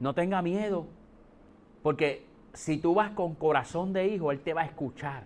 No 0.00 0.14
tenga 0.14 0.42
miedo, 0.42 0.86
porque 1.82 2.24
si 2.52 2.78
tú 2.78 2.94
vas 2.94 3.10
con 3.10 3.34
corazón 3.34 3.92
de 3.92 4.06
hijo, 4.06 4.30
Él 4.32 4.40
te 4.40 4.54
va 4.54 4.62
a 4.62 4.64
escuchar. 4.64 5.24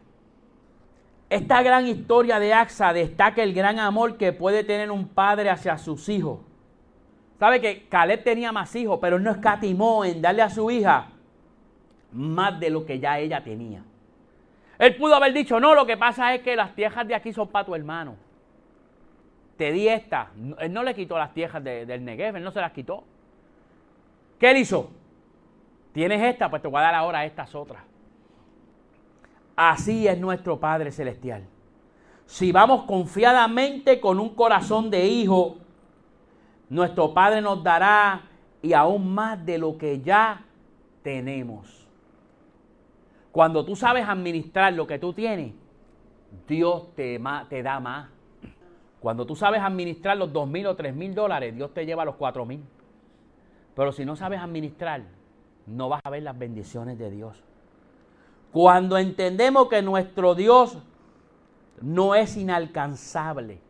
Esta 1.28 1.62
gran 1.62 1.86
historia 1.86 2.38
de 2.38 2.52
Axa 2.52 2.92
destaca 2.92 3.42
el 3.42 3.54
gran 3.54 3.78
amor 3.78 4.18
que 4.18 4.32
puede 4.32 4.64
tener 4.64 4.90
un 4.90 5.08
padre 5.08 5.48
hacia 5.48 5.78
sus 5.78 6.08
hijos. 6.10 6.40
¿Sabe 7.38 7.60
que 7.60 7.88
Caleb 7.88 8.22
tenía 8.22 8.52
más 8.52 8.76
hijos, 8.76 8.98
pero 9.00 9.18
no 9.18 9.30
escatimó 9.30 10.04
en 10.04 10.20
darle 10.20 10.42
a 10.42 10.50
su 10.50 10.70
hija 10.70 11.08
más 12.12 12.60
de 12.60 12.70
lo 12.70 12.84
que 12.84 13.00
ya 13.00 13.18
ella 13.18 13.42
tenía? 13.42 13.82
Él 14.78 14.96
pudo 14.96 15.14
haber 15.14 15.32
dicho, 15.32 15.60
no, 15.60 15.74
lo 15.74 15.86
que 15.86 15.96
pasa 15.96 16.34
es 16.34 16.42
que 16.42 16.56
las 16.56 16.74
tierras 16.74 17.06
de 17.06 17.14
aquí 17.14 17.32
son 17.32 17.48
para 17.48 17.64
tu 17.64 17.74
hermano. 17.74 18.16
Te 19.56 19.70
di 19.70 19.88
esta. 19.88 20.30
Él 20.58 20.72
no 20.72 20.82
le 20.82 20.94
quitó 20.94 21.18
las 21.18 21.32
tierras 21.32 21.62
del 21.62 22.04
Negev, 22.04 22.36
él 22.36 22.44
no 22.44 22.50
se 22.50 22.60
las 22.60 22.72
quitó. 22.72 23.04
¿Qué 24.38 24.50
él 24.50 24.56
hizo? 24.56 24.90
Tienes 25.92 26.22
esta, 26.22 26.50
pues 26.50 26.62
te 26.62 26.68
voy 26.68 26.80
a 26.80 26.84
dar 26.84 26.94
ahora 26.94 27.24
estas 27.24 27.54
otras. 27.54 27.82
Así 29.54 30.08
es 30.08 30.18
nuestro 30.18 30.58
Padre 30.58 30.90
Celestial. 30.90 31.44
Si 32.26 32.50
vamos 32.50 32.84
confiadamente 32.84 34.00
con 34.00 34.18
un 34.18 34.34
corazón 34.34 34.90
de 34.90 35.06
hijo, 35.06 35.58
nuestro 36.70 37.12
Padre 37.12 37.42
nos 37.42 37.62
dará 37.62 38.22
y 38.62 38.72
aún 38.72 39.12
más 39.12 39.44
de 39.44 39.58
lo 39.58 39.76
que 39.76 40.00
ya 40.00 40.42
tenemos. 41.02 41.81
Cuando 43.32 43.64
tú 43.64 43.74
sabes 43.74 44.06
administrar 44.06 44.74
lo 44.74 44.86
que 44.86 44.98
tú 44.98 45.14
tienes, 45.14 45.54
Dios 46.46 46.94
te, 46.94 47.18
da 47.18 47.80
más. 47.80 48.10
Cuando 49.00 49.26
tú 49.26 49.34
sabes 49.34 49.62
administrar 49.62 50.18
los 50.18 50.32
dos 50.32 50.46
mil 50.46 50.66
o 50.66 50.76
tres 50.76 50.94
mil 50.94 51.14
dólares, 51.14 51.54
Dios 51.56 51.72
te 51.72 51.86
lleva 51.86 52.04
los 52.04 52.16
cuatro 52.16 52.44
mil. 52.44 52.62
Pero 53.74 53.90
si 53.90 54.04
no 54.04 54.16
sabes 54.16 54.38
administrar, 54.38 55.02
no 55.66 55.88
vas 55.88 56.02
a 56.04 56.10
ver 56.10 56.22
las 56.22 56.38
bendiciones 56.38 56.98
de 56.98 57.10
Dios. 57.10 57.42
Cuando 58.52 58.98
entendemos 58.98 59.68
que 59.68 59.80
nuestro 59.80 60.34
Dios 60.34 60.76
no 61.80 62.14
es 62.14 62.36
inalcanzable 62.36 63.60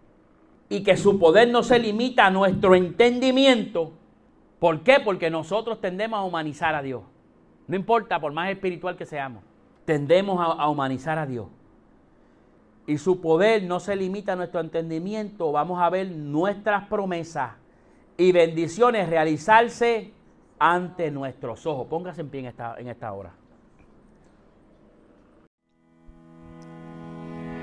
y 0.69 0.83
que 0.83 0.97
su 0.97 1.21
poder 1.21 1.49
no 1.51 1.63
se 1.63 1.79
limita 1.79 2.27
a 2.27 2.31
nuestro 2.31 2.75
entendimiento, 2.75 3.93
¿por 4.59 4.81
qué? 4.81 4.99
Porque 4.99 5.31
nosotros 5.31 5.81
tendemos 5.81 6.19
a 6.19 6.25
humanizar 6.25 6.75
a 6.75 6.83
Dios. 6.83 7.05
No 7.69 7.77
importa, 7.77 8.21
por 8.21 8.33
más 8.33 8.51
espiritual 8.51 8.97
que 8.97 9.07
seamos, 9.07 9.45
tendemos 9.85 10.39
a, 10.41 10.69
humanizar 10.69 11.19
a 11.19 11.27
Dios. 11.27 11.47
Y 12.87 12.99
su 12.99 13.21
poder 13.21 13.63
no 13.63 13.81
se 13.81 13.95
limita 13.97 14.33
a 14.33 14.37
nuestro 14.37 14.61
entendimiento. 14.61 15.53
Vamos 15.53 15.81
a 15.81 15.89
ver 15.91 16.11
nuestras 16.11 16.89
promesas 16.89 17.53
y 18.17 18.33
bendiciones 18.33 19.09
realizarse 19.09 20.13
ante 20.59 21.11
nuestros 21.11 21.67
ojos. 21.67 21.87
Póngase 21.89 22.23
en 22.23 22.29
pie 22.29 22.41
en 22.41 22.47
esta, 22.47 22.75
en 22.79 22.89
esta 22.89 23.13
hora. 23.13 23.33